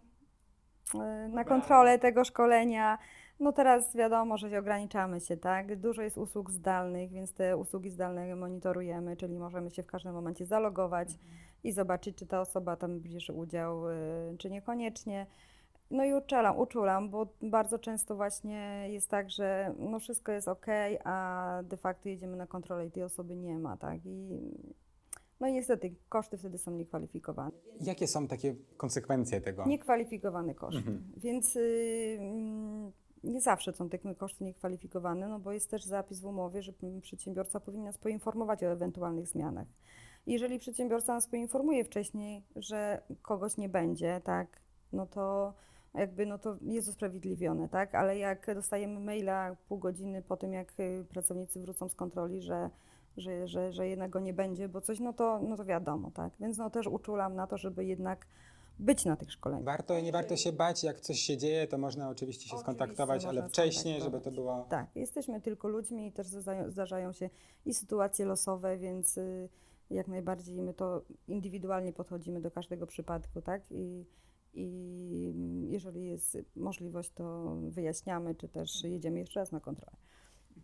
na 1.30 1.44
kontrolę 1.44 2.00
tego 2.00 2.24
szkolenia, 2.24 2.98
no 3.40 3.52
teraz 3.52 3.96
wiadomo, 3.96 4.38
że 4.38 4.60
ograniczamy 4.60 5.20
się, 5.20 5.38
tak? 5.38 5.76
Dużo 5.76 6.02
jest 6.02 6.18
usług 6.18 6.52
zdalnych, 6.52 7.12
więc 7.12 7.34
te 7.34 7.58
usługi 7.58 7.90
zdalne 7.90 8.36
monitorujemy, 8.36 9.18
czyli 9.18 9.40
możemy 9.40 9.72
się 9.72 9.84
w 9.84 9.88
każdym 9.88 10.14
momencie 10.14 10.46
zalogować 10.46 11.08
mhm. 11.10 11.30
i 11.64 11.72
zobaczyć, 11.72 12.18
czy 12.18 12.26
ta 12.26 12.42
osoba 12.42 12.76
tam 12.76 13.00
bierze 13.00 13.34
udział, 13.34 13.90
y, 13.90 13.94
czy 14.38 14.50
niekoniecznie. 14.50 15.26
No 15.92 16.04
i 16.04 16.14
uczulam, 16.14 16.58
uczulam, 16.58 17.10
bo 17.10 17.28
bardzo 17.42 17.80
często 17.80 18.16
właśnie 18.16 18.86
jest 18.90 19.10
tak, 19.10 19.30
że 19.30 19.74
no 19.80 20.00
wszystko 20.00 20.32
jest 20.32 20.48
ok, 20.48 20.66
a 21.04 21.60
de 21.64 21.78
facto 21.78 22.10
jedziemy 22.10 22.38
na 22.38 22.48
kontrolę 22.48 22.86
i 22.86 22.92
tej 22.92 23.04
osoby 23.04 23.36
nie 23.36 23.60
ma, 23.60 23.78
tak? 23.78 24.06
I 24.06 24.40
no 25.40 25.48
i 25.48 25.54
niestety 25.54 25.96
koszty 26.10 26.38
wtedy 26.38 26.58
są 26.58 26.72
niekwalifikowane. 26.72 27.52
Jakie 27.82 28.08
są 28.08 28.28
takie 28.28 28.56
konsekwencje 28.78 29.42
tego? 29.42 29.66
Niekwalifikowane 29.66 30.56
koszty. 30.56 30.78
Mhm. 30.78 31.12
Więc 31.18 31.56
y, 31.56 32.20
nie 33.24 33.42
zawsze 33.42 33.74
są 33.74 33.90
te 33.90 34.16
koszty 34.16 34.44
niekwalifikowane, 34.44 35.28
no 35.28 35.40
bo 35.40 35.52
jest 35.52 35.72
też 35.72 35.84
zapis 35.84 36.20
w 36.20 36.26
umowie, 36.26 36.62
że 36.62 36.74
przedsiębiorca 37.02 37.60
powinien 37.60 37.86
nas 37.86 37.98
poinformować 37.98 38.64
o 38.64 38.68
ewentualnych 38.68 39.28
zmianach. 39.28 39.68
Jeżeli 40.28 40.60
przedsiębiorca 40.60 41.14
nas 41.14 41.28
poinformuje 41.28 41.84
wcześniej, 41.84 42.44
że 42.56 43.02
kogoś 43.22 43.58
nie 43.58 43.70
będzie, 43.70 44.22
tak, 44.24 44.62
no 44.94 45.06
to 45.06 45.54
jakby 45.94 46.26
no 46.26 46.38
to 46.38 46.58
jest 46.62 46.90
usprawiedliwione, 46.90 47.70
tak? 47.70 47.96
Ale 47.96 48.18
jak 48.18 48.56
dostajemy 48.56 49.00
maila 49.00 49.56
pół 49.68 49.78
godziny 49.78 50.22
po 50.22 50.38
tym, 50.38 50.54
jak 50.54 50.80
y, 50.80 51.06
pracownicy 51.10 51.60
wrócą 51.60 51.90
z 51.90 51.96
kontroli, 51.96 52.42
że, 52.42 52.70
że, 53.20 53.48
że, 53.48 53.74
że 53.74 53.88
jednak 53.88 54.12
go 54.12 54.20
nie 54.20 54.34
będzie, 54.34 54.70
bo 54.70 54.82
coś, 54.82 55.00
no 55.00 55.14
to, 55.14 55.40
no 55.40 55.58
to 55.58 55.66
wiadomo, 55.66 56.12
tak? 56.12 56.34
Więc 56.40 56.58
no 56.58 56.70
też 56.70 56.88
uczulam 56.88 57.36
na 57.36 57.48
to, 57.48 57.58
żeby 57.58 57.86
jednak 57.86 58.26
być 58.80 59.06
na 59.06 59.16
tych 59.16 59.32
szkoleniach. 59.32 59.66
Warto, 59.66 60.00
nie 60.00 60.12
warto 60.12 60.36
się 60.36 60.52
bać, 60.52 60.84
jak 60.84 61.00
coś 61.00 61.20
się 61.20 61.38
dzieje, 61.38 61.68
to 61.68 61.78
można 61.78 62.10
oczywiście 62.10 62.44
się 62.44 62.56
oczywiście 62.56 62.64
skontaktować, 62.64 63.26
ale 63.26 63.50
wcześniej, 63.50 64.02
żeby 64.02 64.22
to 64.22 64.32
było... 64.32 64.66
Tak, 64.70 64.96
jesteśmy 64.96 65.42
tylko 65.42 65.68
ludźmi 65.68 66.08
i 66.08 66.12
też 66.12 66.28
zdarzają 66.68 67.14
się 67.14 67.30
i 67.66 67.74
sytuacje 67.74 68.26
losowe, 68.26 68.78
więc 68.78 69.18
y, 69.18 69.50
jak 69.90 70.08
najbardziej 70.08 70.62
my 70.62 70.74
to 70.74 71.02
indywidualnie 71.28 71.94
podchodzimy 71.94 72.42
do 72.42 72.52
każdego 72.52 72.88
przypadku, 72.88 73.42
tak? 73.42 73.62
I, 73.72 74.06
i 74.54 75.68
jeżeli 75.70 76.06
jest 76.06 76.38
możliwość, 76.56 77.12
to 77.12 77.56
wyjaśniamy, 77.56 78.36
czy 78.36 78.50
też 78.50 78.84
jedziemy 78.84 79.20
jeszcze 79.20 79.40
raz 79.40 79.52
na 79.52 79.60
kontrolę. 79.60 79.98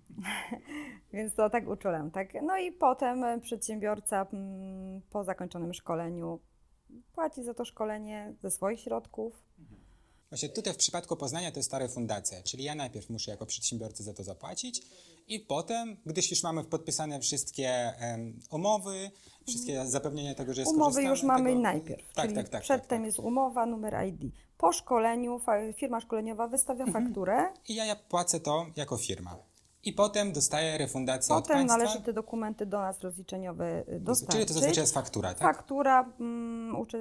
Więc 1.13 1.35
to 1.35 1.49
tak 1.49 1.67
uczulam, 1.67 2.11
tak? 2.11 2.33
No 2.43 2.57
i 2.57 2.71
potem 2.71 3.41
przedsiębiorca 3.41 4.27
mm, 4.33 5.01
po 5.09 5.23
zakończonym 5.23 5.73
szkoleniu 5.73 6.39
płaci 7.13 7.43
za 7.43 7.53
to 7.53 7.65
szkolenie 7.65 8.33
ze 8.41 8.51
swoich 8.51 8.79
środków. 8.79 9.43
Właśnie 10.29 10.49
tutaj 10.49 10.73
w 10.73 10.77
przypadku 10.77 11.17
Poznania 11.17 11.51
to 11.51 11.59
jest 11.59 11.71
ta 11.71 11.79
refundacja, 11.79 12.43
czyli 12.43 12.63
ja 12.63 12.75
najpierw 12.75 13.09
muszę 13.09 13.31
jako 13.31 13.45
przedsiębiorca 13.45 14.03
za 14.03 14.13
to 14.13 14.23
zapłacić 14.23 14.81
i 15.27 15.39
potem, 15.39 15.97
gdyż 16.05 16.31
już 16.31 16.43
mamy 16.43 16.63
podpisane 16.63 17.19
wszystkie 17.19 17.93
um, 18.01 18.39
umowy, 18.51 19.11
wszystkie 19.47 19.85
zapewnienia 19.85 20.35
tego, 20.35 20.53
że 20.53 20.61
jest 20.61 20.73
Umowy 20.73 21.03
już 21.03 21.23
mamy 21.23 21.49
tego... 21.49 21.61
najpierw, 21.61 22.13
tak, 22.13 22.33
tak, 22.33 22.49
tak, 22.49 22.61
przedtem 22.61 22.89
tak, 22.89 22.97
tak. 22.99 23.05
jest 23.05 23.19
umowa, 23.19 23.65
numer 23.65 24.07
ID. 24.07 24.33
Po 24.57 24.73
szkoleniu 24.73 25.41
firma 25.77 25.99
szkoleniowa 26.01 26.47
wystawia 26.47 26.83
mhm. 26.83 27.05
fakturę. 27.05 27.53
I 27.69 27.75
ja, 27.75 27.85
ja 27.85 27.95
płacę 27.95 28.39
to 28.39 28.65
jako 28.75 28.97
firma. 28.97 29.37
I 29.85 29.93
potem 29.93 30.31
dostaję 30.31 30.77
refundację 30.77 31.35
potem 31.35 31.37
od 31.37 31.47
państwa. 31.47 31.75
Potem 31.75 31.87
należy 31.87 32.05
te 32.05 32.13
dokumenty 32.13 32.65
do 32.65 32.79
nas 32.79 33.01
rozliczeniowe 33.01 33.83
dostarczyć. 33.99 34.35
Czyli 34.35 34.45
to 34.45 34.53
zazwyczaj 34.53 34.83
jest 34.83 34.93
faktura, 34.93 35.33
tak? 35.33 35.55
Faktura, 35.55 36.13
mm, 36.19 36.85
czy, 36.85 36.99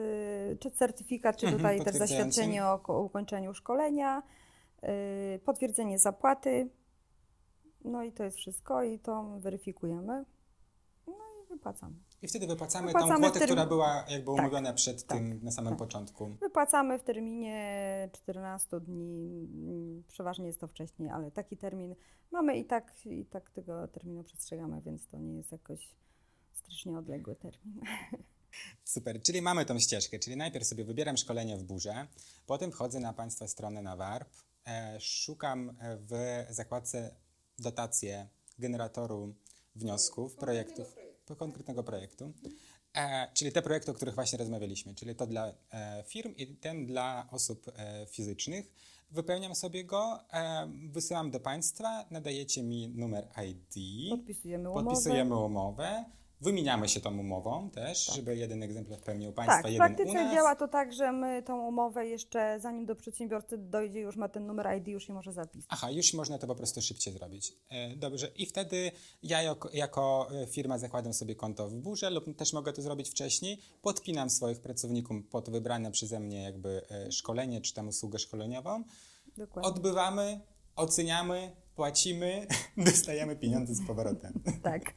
czy 0.61 0.71
certyfikat, 0.71 1.37
czy 1.37 1.47
mhm, 1.47 1.63
tutaj 1.63 1.93
też 1.93 1.97
zaświadczenie 1.97 2.65
o, 2.65 2.81
o 2.87 3.03
ukończeniu 3.03 3.55
szkolenia, 3.55 4.23
yy, 4.83 4.89
potwierdzenie 5.45 5.99
zapłaty. 5.99 6.69
No 7.85 8.03
i 8.03 8.13
to 8.13 8.25
jest 8.25 8.37
wszystko 8.37 8.83
i 8.83 8.99
to 8.99 9.25
weryfikujemy. 9.39 10.25
I 11.55 11.57
wypłacamy. 11.57 11.95
I 12.23 12.29
wtedy 12.29 12.47
wypłacamy, 12.47 12.87
wypłacamy 12.87 13.25
tą 13.25 13.31
kwotę, 13.31 13.45
która 13.47 13.67
była 13.67 14.05
jakby 14.09 14.31
umówiona 14.31 14.69
tak, 14.69 14.77
przed 14.77 15.07
tak, 15.07 15.19
tym 15.19 15.41
na 15.43 15.51
samym 15.51 15.73
tak. 15.73 15.79
początku. 15.79 16.29
Wypłacamy 16.41 16.99
w 16.99 17.03
terminie 17.03 18.09
14 18.13 18.81
dni, 18.81 20.03
przeważnie 20.09 20.47
jest 20.47 20.61
to 20.61 20.69
wcześniej, 20.69 21.09
ale 21.09 21.31
taki 21.31 21.57
termin 21.57 21.95
mamy 22.31 22.59
i 22.59 22.65
tak, 22.65 23.07
i 23.07 23.25
tak 23.25 23.51
tego 23.51 23.89
terminu 23.89 24.25
przestrzegamy, 24.25 24.81
więc 24.81 25.07
to 25.09 25.19
nie 25.19 25.37
jest 25.37 25.53
jakoś 25.53 25.89
strasznie 26.53 26.99
odległy 26.99 27.37
termin. 27.37 27.81
Super, 28.85 29.23
czyli 29.23 29.43
mamy 29.43 29.65
tą 29.65 29.79
ścieżkę, 29.79 30.19
czyli 30.19 30.37
najpierw 30.37 30.67
sobie 30.67 30.85
wybieram 30.85 31.17
szkolenie 31.17 31.57
w 31.57 31.63
burze, 31.63 32.07
potem 32.47 32.73
wchodzę 32.73 33.01
na 33.01 33.13
Państwa 33.13 33.49
stronę 33.49 33.83
na 33.83 33.97
WARP, 33.97 34.29
e, 34.67 35.01
szukam 35.01 35.77
w 35.81 36.45
zakładce 36.51 37.15
dotacje 37.59 38.29
generatoru 38.59 39.35
wniosków, 39.77 40.37
projektów 40.37 41.04
konkretnego 41.27 41.83
projektu. 41.83 42.33
E, 42.97 43.29
czyli 43.35 43.53
te 43.53 43.63
projekty, 43.63 43.91
o 43.91 43.95
których 43.95 44.15
właśnie 44.15 44.39
rozmawialiśmy, 44.39 44.95
czyli 44.95 45.15
to 45.15 45.27
dla 45.27 45.53
e, 45.73 46.05
firm 46.07 46.35
i 46.37 46.47
ten 46.47 46.87
dla 46.87 47.29
osób 47.31 47.67
e, 47.77 48.07
fizycznych. 48.07 48.73
Wypełniam 49.11 49.55
sobie 49.55 49.85
go, 49.85 50.21
e, 50.33 50.69
wysyłam 50.91 51.31
do 51.31 51.41
Państwa, 51.41 52.07
nadajecie 52.11 52.63
mi 52.63 52.89
numer 52.89 53.29
ID. 53.49 53.75
Podpisujemy 54.11 54.71
umowę. 54.71 54.85
Podpisujemy 54.85 55.37
umowę 55.37 56.05
Wymieniamy 56.41 56.89
się 56.89 57.01
tą 57.01 57.19
umową 57.19 57.71
też, 57.71 58.07
tak. 58.07 58.17
żeby 58.17 58.37
jeden 58.37 58.63
egzemplarz 58.63 59.01
pełnił 59.01 59.33
Państwa, 59.33 59.63
tak, 59.63 59.73
jeden. 59.73 59.89
Tak, 59.89 59.93
w 59.93 59.97
praktyce 59.97 60.35
działa 60.35 60.57
to 60.57 60.69
tak, 60.69 60.93
że 60.93 61.13
my 61.13 61.43
tą 61.43 61.69
umowę 61.69 62.07
jeszcze, 62.07 62.61
zanim 62.61 62.87
do 62.87 62.97
przedsiębiorcy 62.97 63.59
dojdzie, 63.59 64.01
już 64.01 64.17
ma 64.17 64.29
ten 64.29 64.47
numer 64.47 64.79
ID, 64.79 64.89
już 64.89 65.07
się 65.07 65.13
może 65.13 65.33
zapisać. 65.33 65.67
Aha, 65.69 65.91
już 65.91 66.15
można 66.15 66.39
to 66.39 66.47
po 66.47 66.55
prostu 66.55 66.83
szybciej 66.83 67.13
zrobić. 67.13 67.53
E, 67.69 67.97
dobrze, 67.97 68.29
i 68.37 68.47
wtedy 68.47 68.93
ja 69.23 69.43
jako, 69.43 69.71
jako, 69.73 70.29
e, 70.43 70.47
firma 70.47 70.79
zakładam 70.79 71.15
sobie 71.15 71.35
konto 71.35 71.69
w 71.69 71.75
burze 71.75 72.11
lub 72.11 72.37
też 72.37 72.53
mogę 72.53 72.73
to 72.73 72.83
zrobić 72.83 73.11
wcześniej, 73.11 73.59
podpinam 73.83 74.31
swoich 74.31 74.61
pracowników 74.61 75.17
pod 75.31 75.51
wybrane 75.51 75.91
przeze 75.91 76.21
mnie 76.21 76.43
jakby 76.43 76.83
e, 76.91 77.13
szkolenie 77.13 77.61
czy 77.61 77.75
tam 77.75 77.89
usługę 77.89 78.19
szkoleniową, 78.19 78.85
Dokładnie. 79.37 79.71
odbywamy, 79.71 80.41
oceniamy, 80.77 81.57
płacimy, 81.77 82.47
dostajemy 82.77 83.37
pieniądze 83.37 83.75
z 83.75 83.87
powrotem. 83.87 84.43
tak. 84.63 84.83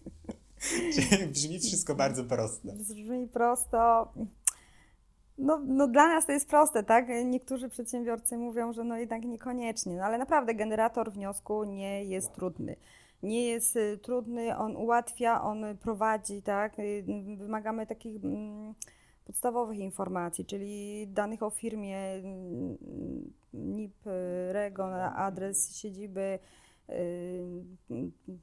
Brzmi 1.34 1.60
wszystko 1.60 1.96
bardzo 1.96 2.24
proste. 2.24 2.74
Brzmi 2.74 3.28
prosto. 3.28 4.12
No, 5.38 5.62
no 5.68 5.88
dla 5.88 6.08
nas 6.08 6.26
to 6.26 6.32
jest 6.32 6.50
proste, 6.50 6.84
tak? 6.84 7.08
Niektórzy 7.26 7.70
przedsiębiorcy 7.70 8.38
mówią, 8.38 8.74
że 8.74 8.84
no 8.84 8.98
jednak 8.98 9.24
niekoniecznie, 9.24 9.96
no 9.98 10.04
ale 10.04 10.18
naprawdę 10.18 10.56
generator 10.56 11.12
wniosku 11.12 11.64
nie 11.64 12.04
jest 12.04 12.34
trudny. 12.34 12.76
Nie 13.24 13.48
jest 13.48 13.76
y, 13.76 13.98
trudny, 13.98 14.58
on 14.58 14.76
ułatwia, 14.76 15.42
on 15.42 15.66
prowadzi, 15.82 16.42
tak? 16.42 16.80
Y, 16.80 17.04
wymagamy 17.38 17.88
takich 17.88 18.26
mm, 18.26 18.74
podstawowych 19.26 19.80
informacji, 19.80 20.46
czyli 20.46 21.08
danych 21.08 21.44
o 21.44 21.50
firmie, 21.50 21.98
mm, 21.98 22.78
NIP, 23.54 24.08
y, 24.08 24.54
REGO, 24.54 24.96
adres 25.04 25.78
siedziby, 25.78 26.40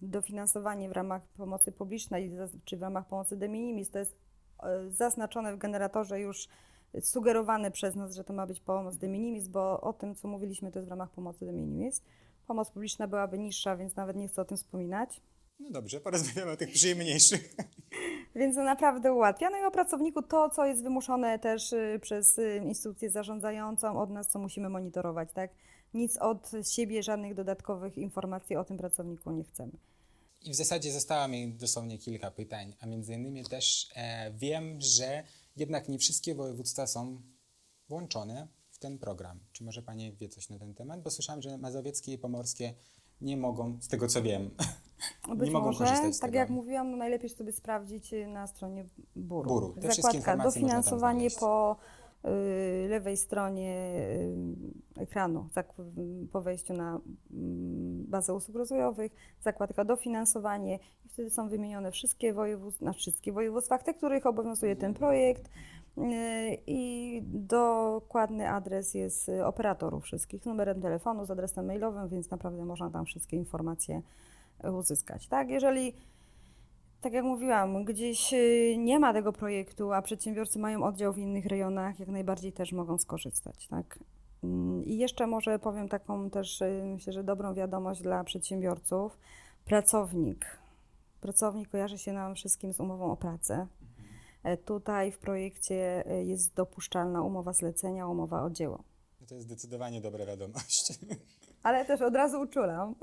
dofinansowanie 0.02 0.88
w 0.88 0.92
ramach 0.92 1.22
pomocy 1.36 1.72
publicznej 1.72 2.32
czy 2.64 2.76
w 2.76 2.82
ramach 2.82 3.08
pomocy 3.08 3.36
de 3.36 3.48
minimis, 3.48 3.90
to 3.90 3.98
jest 3.98 4.12
y, 4.12 4.92
zaznaczone 4.92 5.56
w 5.56 5.58
generatorze 5.58 6.20
już 6.20 6.48
sugerowane 7.00 7.70
przez 7.70 7.94
nas, 7.94 8.14
że 8.14 8.24
to 8.24 8.32
ma 8.32 8.46
być 8.46 8.60
pomoc 8.60 8.96
de 8.96 9.08
minimis, 9.08 9.48
bo 9.48 9.80
o 9.80 9.92
tym, 9.92 10.14
co 10.14 10.28
mówiliśmy, 10.28 10.72
to 10.72 10.78
jest 10.78 10.88
w 10.88 10.90
ramach 10.90 11.10
pomocy 11.10 11.46
de 11.46 11.52
minimis. 11.52 12.02
Pomoc 12.46 12.70
publiczna 12.70 13.08
byłaby 13.08 13.38
niższa, 13.38 13.76
więc 13.76 13.96
nawet 13.96 14.16
nie 14.16 14.28
chcę 14.28 14.42
o 14.42 14.44
tym 14.44 14.56
wspominać. 14.56 15.20
No 15.60 15.70
dobrze, 15.70 16.00
porozmawiamy 16.00 16.52
o 16.52 16.56
tych 16.56 16.70
przyjemniejszych. 16.70 17.54
Więc 18.36 18.56
to 18.56 18.64
naprawdę 18.64 19.12
ułatwia. 19.12 19.50
No 19.50 19.58
i 19.58 19.64
o 19.64 19.70
pracowniku 19.70 20.22
to, 20.22 20.50
co 20.50 20.66
jest 20.66 20.82
wymuszone 20.82 21.38
też 21.38 21.72
y, 21.72 21.98
przez 22.02 22.40
instytucję 22.62 23.10
zarządzającą 23.10 24.00
od 24.00 24.10
nas, 24.10 24.28
co 24.28 24.38
musimy 24.38 24.68
monitorować, 24.68 25.32
tak? 25.32 25.50
Nic 25.94 26.16
od 26.16 26.50
siebie, 26.62 27.02
żadnych 27.02 27.34
dodatkowych 27.34 27.98
informacji 27.98 28.56
o 28.56 28.64
tym 28.64 28.76
pracowniku 28.76 29.30
nie 29.30 29.44
chcemy. 29.44 29.72
I 30.44 30.50
w 30.50 30.54
zasadzie 30.54 30.92
zostało 30.92 31.28
mi 31.28 31.54
dosłownie 31.54 31.98
kilka 31.98 32.30
pytań, 32.30 32.74
a 32.80 32.86
między 32.86 33.14
innymi 33.14 33.44
też 33.44 33.88
e, 33.96 34.32
wiem, 34.32 34.80
że 34.80 35.24
jednak 35.56 35.88
nie 35.88 35.98
wszystkie 35.98 36.34
województwa 36.34 36.86
są 36.86 37.22
włączone 37.88 38.48
w 38.70 38.78
ten 38.78 38.98
program. 38.98 39.40
Czy 39.52 39.64
może 39.64 39.82
Pani 39.82 40.12
wie 40.12 40.28
coś 40.28 40.50
na 40.50 40.58
ten 40.58 40.74
temat? 40.74 41.02
Bo 41.02 41.10
słyszałam, 41.10 41.42
że 41.42 41.58
mazowieckie 41.58 42.12
i 42.12 42.18
pomorskie 42.18 42.74
nie 43.20 43.36
mogą, 43.36 43.78
z 43.80 43.88
tego 43.88 44.08
co 44.08 44.22
wiem, 44.22 44.50
Być 45.36 45.46
nie 45.46 45.52
mogą 45.52 45.66
może, 45.66 45.78
korzystać 45.78 46.16
z 46.16 46.18
tak 46.18 46.28
tego. 46.28 46.38
jak 46.38 46.50
mówiłam, 46.50 46.90
no 46.90 46.96
najlepiej 46.96 47.30
sobie 47.30 47.52
sprawdzić 47.52 48.14
na 48.26 48.46
stronie 48.46 48.88
Buru. 49.16 49.48
Buru. 49.48 49.74
Te 49.80 49.92
Zakładka 49.92 50.36
dofinansowanie 50.36 51.30
po 51.30 51.76
lewej 52.88 53.16
stronie 53.16 53.94
y, 54.96 55.02
ekranu 55.02 55.48
po 56.32 56.40
wejściu 56.40 56.74
na 56.74 57.00
mm, 57.32 58.04
bazę 58.06 58.34
usług 58.34 58.56
rozwojowych, 58.56 59.12
zakładka 59.40 59.84
dofinansowanie 59.84 60.78
i 61.04 61.08
wtedy 61.08 61.30
są 61.30 61.48
wymienione 61.48 61.92
wszystkie 61.92 62.32
województwa, 62.32 62.84
na 62.84 62.92
wszystkich 62.92 63.34
województwach, 63.34 63.82
te, 63.82 63.94
których 63.94 64.26
obowiązuje 64.26 64.76
ten 64.76 64.94
projekt 64.94 65.48
y, 65.98 66.02
i 66.66 67.22
dokładny 67.24 68.50
adres 68.50 68.94
jest 68.94 69.30
operatorów 69.44 70.04
wszystkich, 70.04 70.46
numerem 70.46 70.80
telefonu, 70.80 71.26
z 71.26 71.30
adresem 71.30 71.66
mailowym, 71.66 72.08
więc 72.08 72.30
naprawdę 72.30 72.64
można 72.64 72.90
tam 72.90 73.04
wszystkie 73.04 73.36
informacje 73.36 74.02
uzyskać. 74.72 75.28
Tak? 75.28 75.50
Jeżeli 75.50 75.94
tak 77.04 77.12
jak 77.12 77.24
mówiłam, 77.24 77.84
gdzieś 77.84 78.32
y, 78.32 78.76
nie 78.78 78.98
ma 78.98 79.12
tego 79.12 79.32
projektu, 79.32 79.92
a 79.92 80.02
przedsiębiorcy 80.02 80.58
mają 80.58 80.84
oddział 80.84 81.12
w 81.12 81.18
innych 81.18 81.46
rejonach, 81.46 82.00
jak 82.00 82.08
najbardziej 82.08 82.52
też 82.52 82.72
mogą 82.72 82.98
skorzystać, 82.98 83.68
tak? 83.68 83.98
Mm, 84.44 84.84
I 84.84 84.96
jeszcze 84.96 85.26
może 85.26 85.58
powiem 85.58 85.88
taką 85.88 86.30
też, 86.30 86.60
y, 86.60 86.82
myślę, 86.86 87.12
że 87.12 87.24
dobrą 87.24 87.54
wiadomość 87.54 88.02
dla 88.02 88.24
przedsiębiorców. 88.24 89.18
Pracownik. 89.64 90.58
Pracownik 91.20 91.68
kojarzy 91.68 91.98
się 91.98 92.12
nam 92.12 92.34
wszystkim 92.34 92.72
z 92.72 92.80
umową 92.80 93.12
o 93.12 93.16
pracę. 93.16 93.66
E, 94.42 94.56
Tutaj 94.56 95.12
w 95.12 95.18
projekcie 95.18 96.06
e, 96.06 96.24
jest 96.24 96.54
dopuszczalna 96.54 97.22
umowa 97.22 97.52
zlecenia, 97.52 98.06
umowa 98.06 98.42
o 98.42 98.50
dzieło. 98.50 98.84
No 99.20 99.26
to 99.26 99.34
jest 99.34 99.46
zdecydowanie 99.46 100.00
dobra 100.00 100.26
wiadomość. 100.26 100.92
Ale 101.64 101.84
też 101.84 102.00
od 102.00 102.14
razu 102.14 102.40
uczulam 102.40 102.94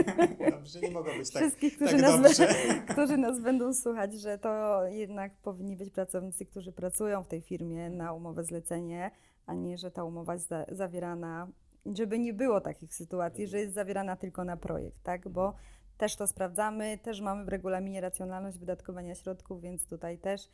Dobrze, 0.50 0.80
nie 0.80 0.90
mogło 0.90 1.12
być 1.18 1.30
tak, 1.32 1.42
wszystkich, 1.42 1.76
którzy, 1.76 1.92
tak 1.92 2.02
nas, 2.02 2.22
dobrze. 2.22 2.54
którzy 2.92 3.16
nas 3.16 3.40
będą 3.40 3.74
słuchać, 3.74 4.14
że 4.14 4.38
to 4.38 4.84
jednak 4.86 5.32
powinni 5.36 5.76
być 5.76 5.90
pracownicy, 5.90 6.46
którzy 6.46 6.72
pracują 6.72 7.22
w 7.22 7.28
tej 7.28 7.40
firmie 7.40 7.90
na 7.90 8.12
umowę 8.12 8.44
zlecenie, 8.44 9.10
a 9.46 9.54
nie, 9.54 9.78
że 9.78 9.90
ta 9.90 10.04
umowa 10.04 10.34
jest 10.34 10.48
za, 10.48 10.66
zawierana, 10.68 11.48
żeby 11.86 12.18
nie 12.18 12.32
było 12.32 12.60
takich 12.60 12.94
sytuacji, 12.94 13.46
że 13.46 13.58
jest 13.58 13.74
zawierana 13.74 14.16
tylko 14.16 14.44
na 14.44 14.56
projekt, 14.56 15.02
tak? 15.02 15.28
Bo 15.28 15.54
też 15.98 16.16
to 16.16 16.26
sprawdzamy, 16.26 16.98
też 16.98 17.20
mamy 17.20 17.44
w 17.44 17.48
regulaminie 17.48 18.00
racjonalność 18.00 18.58
wydatkowania 18.58 19.14
środków, 19.14 19.60
więc 19.60 19.86
tutaj 19.86 20.18
też 20.18 20.48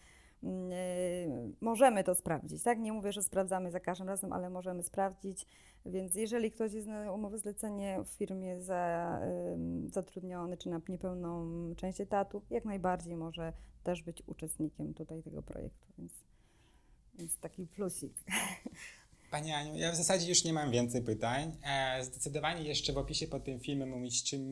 możemy 1.61 2.05
to 2.05 2.15
sprawdzić, 2.15 2.63
tak? 2.63 2.79
Nie 2.79 2.93
mówię, 2.93 3.13
że 3.13 3.23
sprawdzamy 3.23 3.71
za 3.71 3.81
każdym 3.81 4.09
razem, 4.09 4.33
ale 4.33 4.51
możemy 4.51 4.83
sprawdzić, 4.83 5.47
więc 5.87 6.15
jeżeli 6.15 6.51
ktoś 6.51 6.73
jest 6.73 6.87
na 6.87 7.13
umowę 7.13 7.39
zlecenie 7.39 7.99
w 8.05 8.09
firmie 8.09 8.61
za, 8.61 9.21
zatrudniony, 9.87 10.57
czy 10.57 10.69
na 10.69 10.81
niepełną 10.89 11.47
część 11.77 12.01
etatu, 12.01 12.43
jak 12.51 12.65
najbardziej 12.65 13.17
może 13.17 13.53
też 13.83 14.03
być 14.03 14.23
uczestnikiem 14.27 14.95
tutaj 14.95 15.23
tego 15.23 15.43
projektu, 15.43 15.87
więc, 15.99 16.13
więc 17.15 17.39
taki 17.39 17.67
plusik. 17.67 18.13
Pani 19.31 19.53
Aniu, 19.53 19.77
ja 19.77 19.93
w 19.93 19.97
zasadzie 19.97 20.29
już 20.29 20.45
nie 20.45 20.53
mam 20.53 20.71
więcej 20.71 21.03
pytań. 21.03 21.57
E, 21.63 22.05
zdecydowanie 22.05 22.63
jeszcze 22.63 22.93
w 22.93 22.99
opisie 22.99 23.27
pod 23.27 23.45
tym 23.45 23.61
filmem 23.61 24.09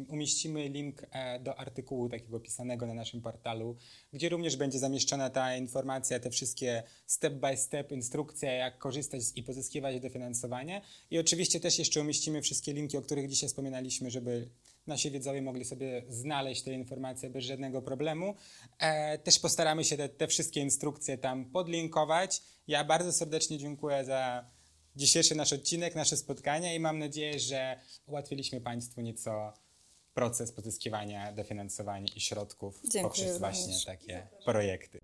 umieścimy, 0.08 0.68
link 0.68 1.06
e, 1.10 1.40
do 1.40 1.58
artykułu 1.58 2.08
takiego 2.08 2.40
pisanego 2.40 2.86
na 2.86 2.94
naszym 2.94 3.22
portalu, 3.22 3.76
gdzie 4.12 4.28
również 4.28 4.56
będzie 4.56 4.78
zamieszczona 4.78 5.30
ta 5.30 5.56
informacja, 5.56 6.20
te 6.20 6.30
wszystkie 6.30 6.82
step 7.06 7.34
by 7.34 7.56
step 7.56 7.92
instrukcje, 7.92 8.52
jak 8.52 8.78
korzystać 8.78 9.22
i 9.36 9.42
pozyskiwać 9.42 10.00
dofinansowanie. 10.00 10.82
I 11.10 11.18
oczywiście 11.18 11.60
też 11.60 11.78
jeszcze 11.78 12.00
umieścimy 12.00 12.42
wszystkie 12.42 12.72
linki, 12.72 12.96
o 12.96 13.02
których 13.02 13.28
dzisiaj 13.28 13.48
wspominaliśmy, 13.48 14.10
żeby 14.10 14.48
nasi 14.86 15.10
widzowie 15.10 15.42
mogli 15.42 15.64
sobie 15.64 16.02
znaleźć 16.08 16.62
te 16.62 16.72
informacje 16.72 17.30
bez 17.30 17.44
żadnego 17.44 17.82
problemu. 17.82 18.34
E, 18.78 19.18
też 19.18 19.38
postaramy 19.38 19.84
się 19.84 19.96
te, 19.96 20.08
te 20.08 20.26
wszystkie 20.26 20.60
instrukcje 20.60 21.18
tam 21.18 21.44
podlinkować. 21.44 22.42
Ja 22.68 22.84
bardzo 22.84 23.12
serdecznie 23.12 23.58
dziękuję 23.58 24.04
za 24.04 24.53
dzisiejszy 24.96 25.34
nasz 25.34 25.52
odcinek, 25.52 25.94
nasze 25.94 26.16
spotkania 26.16 26.74
i 26.74 26.80
mam 26.80 26.98
nadzieję, 26.98 27.38
że 27.40 27.80
ułatwiliśmy 28.06 28.60
Państwu 28.60 29.00
nieco 29.00 29.52
proces 30.14 30.52
pozyskiwania 30.52 31.32
dofinansowania 31.32 32.06
i 32.16 32.20
środków 32.20 32.80
Dziękuję 32.82 33.02
poprzez 33.02 33.24
również. 33.26 33.40
właśnie 33.40 33.74
takie 33.86 34.26
projekty. 34.44 35.00